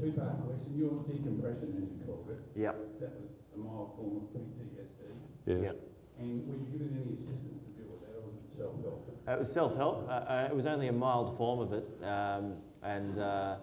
[0.00, 0.72] Two-part question.
[0.76, 2.76] Your decompression, as you called it, Yep.
[3.00, 5.02] that was a mild form of PTSD.
[5.46, 5.60] Yes.
[5.62, 5.76] Yep.
[6.20, 9.26] And were you given any assistance to deal with that, or was it self-help?
[9.26, 10.08] Uh, It was self-help.
[10.08, 13.56] Uh, uh, it was only a mild form of it, um, and, uh,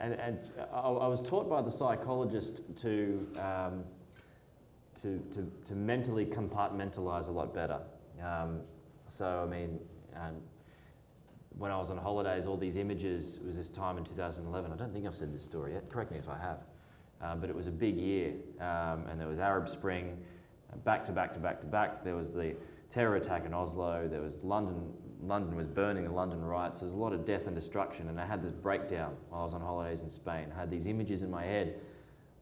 [0.00, 0.38] and and
[0.72, 3.84] I, was taught by the psychologist to, um,
[4.96, 7.80] to to to mentally compartmentalise a lot better.
[8.22, 8.60] Um,
[9.08, 9.78] so I mean,
[10.16, 10.36] um,
[11.58, 13.38] when I was on holidays, all these images.
[13.42, 14.72] It was this time in 2011.
[14.72, 15.90] I don't think I've said this story yet.
[15.90, 16.58] Correct me if I have.
[17.22, 20.16] Um, but it was a big year, um, and there was Arab Spring,
[20.84, 22.02] back to back to back to back.
[22.02, 22.56] There was the
[22.88, 24.08] terror attack in Oslo.
[24.08, 24.92] There was London.
[25.22, 26.04] London was burning.
[26.04, 26.80] The London riots.
[26.80, 28.08] There was a lot of death and destruction.
[28.08, 30.46] And I had this breakdown while I was on holidays in Spain.
[30.54, 31.80] I had these images in my head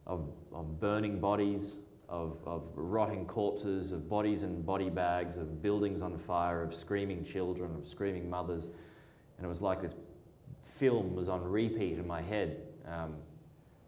[0.07, 6.01] of, of burning bodies, of, of rotting corpses, of bodies in body bags, of buildings
[6.01, 8.67] on fire, of screaming children, of screaming mothers.
[9.37, 9.95] And it was like this
[10.65, 13.17] film was on repeat in my head um,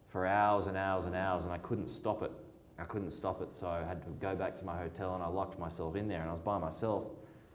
[0.08, 2.32] for hours and hours and hours, and I couldn't stop it.
[2.78, 5.28] I couldn't stop it, so I had to go back to my hotel and I
[5.28, 7.06] locked myself in there, and I was by myself.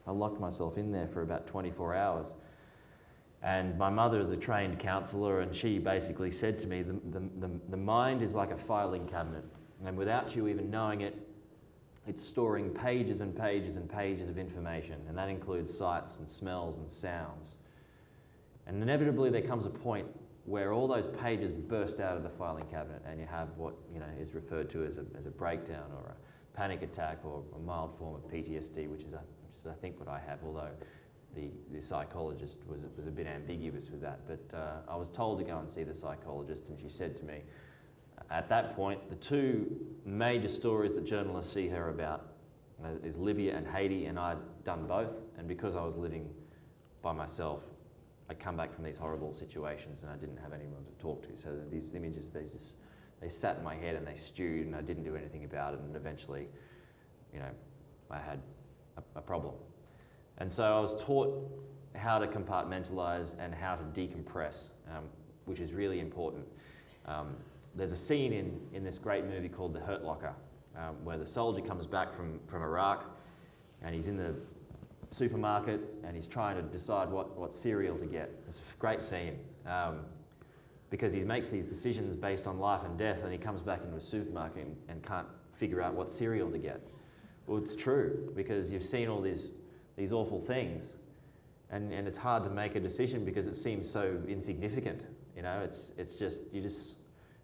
[0.08, 2.36] I locked myself in there for about 24 hours.
[3.42, 7.20] And my mother is a trained counsellor, and she basically said to me, the, the,
[7.40, 9.44] the, the mind is like a filing cabinet.
[9.86, 11.16] And without you even knowing it,
[12.08, 16.78] it's storing pages and pages and pages of information, and that includes sights and smells
[16.78, 17.58] and sounds.
[18.68, 20.08] And inevitably, there comes a point
[20.46, 24.00] where all those pages burst out of the filing cabinet, and you have what you
[24.00, 27.60] know is referred to as a, as a breakdown or a panic attack or a
[27.60, 29.22] mild form of PTSD, which is, a,
[29.56, 30.72] which is I think what I have, although
[31.34, 34.20] the, the psychologist was, was a bit ambiguous with that.
[34.28, 37.26] But uh, I was told to go and see the psychologist, and she said to
[37.26, 37.42] me,
[38.32, 42.34] at that point, the two major stories that journalists see her about
[42.84, 45.24] uh, is Libya and Haiti, and I'd done both.
[45.38, 46.30] And because I was living
[47.02, 47.62] by myself,
[48.30, 51.38] I'd come back from these horrible situations and I didn't have anyone to talk to.
[51.38, 52.78] So these images, they just
[53.22, 55.80] they sat in my head and they stewed, and I didn't do anything about it.
[55.80, 56.48] And eventually,
[57.34, 57.52] you know,
[58.10, 58.40] I had
[59.16, 59.54] a, problem.
[60.38, 61.52] And so I was taught
[61.96, 65.06] how to compartmentalize and how to decompress, um,
[65.46, 66.46] which is really important.
[67.06, 67.36] Um,
[67.76, 70.34] there's a scene in, in this great movie called The Hurt Locker,
[70.78, 73.06] um, where the soldier comes back from, from Iraq
[73.82, 74.34] and he's in the
[75.12, 78.32] supermarket and he's trying to decide what, what cereal to get.
[78.48, 80.00] It's a great scene um,
[80.90, 83.98] because he makes these decisions based on life and death and he comes back into
[83.98, 86.82] a supermarket and, and can't figure out what cereal to get.
[87.48, 89.52] Well, it's true because you've seen all these,
[89.98, 90.96] these awful things
[91.72, 95.08] and, and it's hard to make a decision because it seems so insignificant.
[95.36, 97.00] You know, it's, it's just, you just,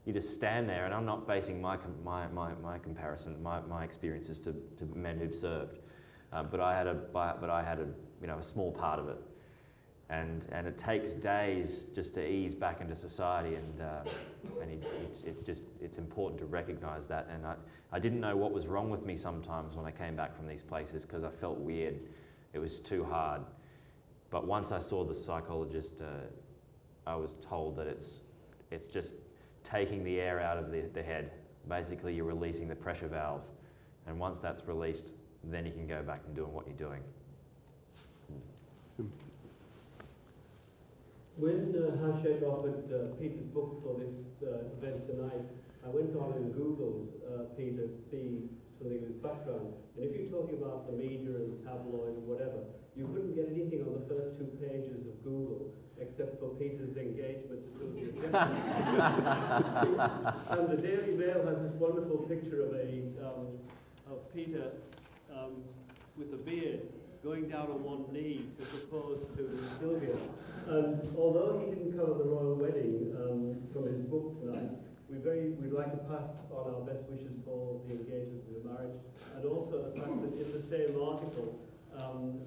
[0.06, 3.84] you just stand there, and I'm not basing my, my, my, my comparison, my, my
[3.84, 5.80] experiences to, to men who've served,
[6.32, 7.88] uh, but I had a, but I had a,
[8.22, 9.18] you know, a small part of it.
[10.12, 14.04] And, and it takes days just to ease back into society, and, uh,
[14.62, 17.30] and it, it's, it's just it's important to recognise that.
[17.34, 17.56] And I,
[17.94, 20.62] I didn't know what was wrong with me sometimes when I came back from these
[20.62, 21.98] places because I felt weird.
[22.52, 23.42] It was too hard.
[24.30, 26.28] But once I saw the psychologist, uh,
[27.08, 28.20] I was told that it's,
[28.70, 29.16] it's just
[29.64, 31.32] taking the air out of the, the head.
[31.70, 33.44] Basically, you're releasing the pressure valve.
[34.08, 35.14] And once that's released,
[35.46, 37.02] then you can go back and doing what you're doing.
[41.38, 44.14] When uh, Hachette offered uh, Peter's book for this
[44.44, 45.46] uh, event tonight,
[45.86, 49.74] I went on and Googled uh, Peter to see something of his background.
[49.96, 53.82] And if you're talking about the media and tabloid or whatever, you couldn't get anything
[53.88, 58.12] on the first two pages of Google except for Peter's engagement to Sylvia
[60.52, 63.56] And the Daily Mail has this wonderful picture of a um,
[64.10, 64.72] of Peter
[65.32, 65.64] um,
[66.18, 66.82] with a beard
[67.24, 69.46] going down on one knee to propose to
[69.78, 70.18] Sylvia.
[70.66, 74.74] And although he didn't cover the royal wedding um, from his book tonight,
[75.06, 78.66] we very we'd like to pass on our best wishes for the engagement and the
[78.66, 78.98] marriage,
[79.38, 81.62] and also the fact that in the same article
[81.94, 82.42] um,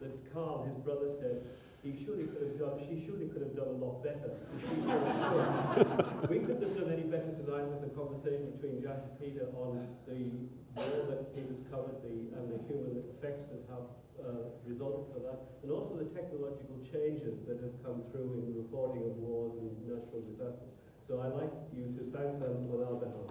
[0.00, 1.44] that Karl, his brother, said
[1.84, 4.32] he surely could have done, she surely could have done a lot better.
[6.32, 9.84] we couldn't have done any better tonight with the conversation between Jack and Peter on
[10.08, 13.86] the war that Peter's covered the, and the human effects that have
[14.20, 18.58] uh, resulted from that, and also the technological changes that have come through in the
[18.60, 20.72] reporting of wars and natural disasters.
[21.08, 23.30] So I'd like you to thank them on our behalf.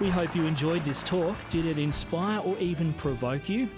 [0.00, 1.36] We hope you enjoyed this talk.
[1.48, 3.68] Did it inspire or even provoke you?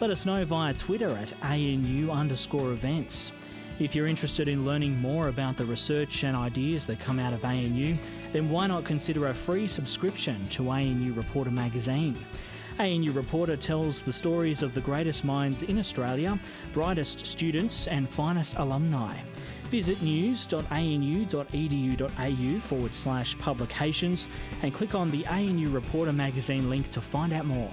[0.00, 3.32] Let us know via Twitter at ANU underscore events.
[3.78, 7.44] If you're interested in learning more about the research and ideas that come out of
[7.44, 7.96] ANU,
[8.32, 12.16] then why not consider a free subscription to ANU Reporter magazine?
[12.78, 16.38] ANU Reporter tells the stories of the greatest minds in Australia,
[16.72, 19.16] brightest students, and finest alumni.
[19.64, 20.60] Visit news.anu.edu.au
[22.60, 24.28] forward slash publications
[24.62, 27.70] and click on the ANU Reporter magazine link to find out more.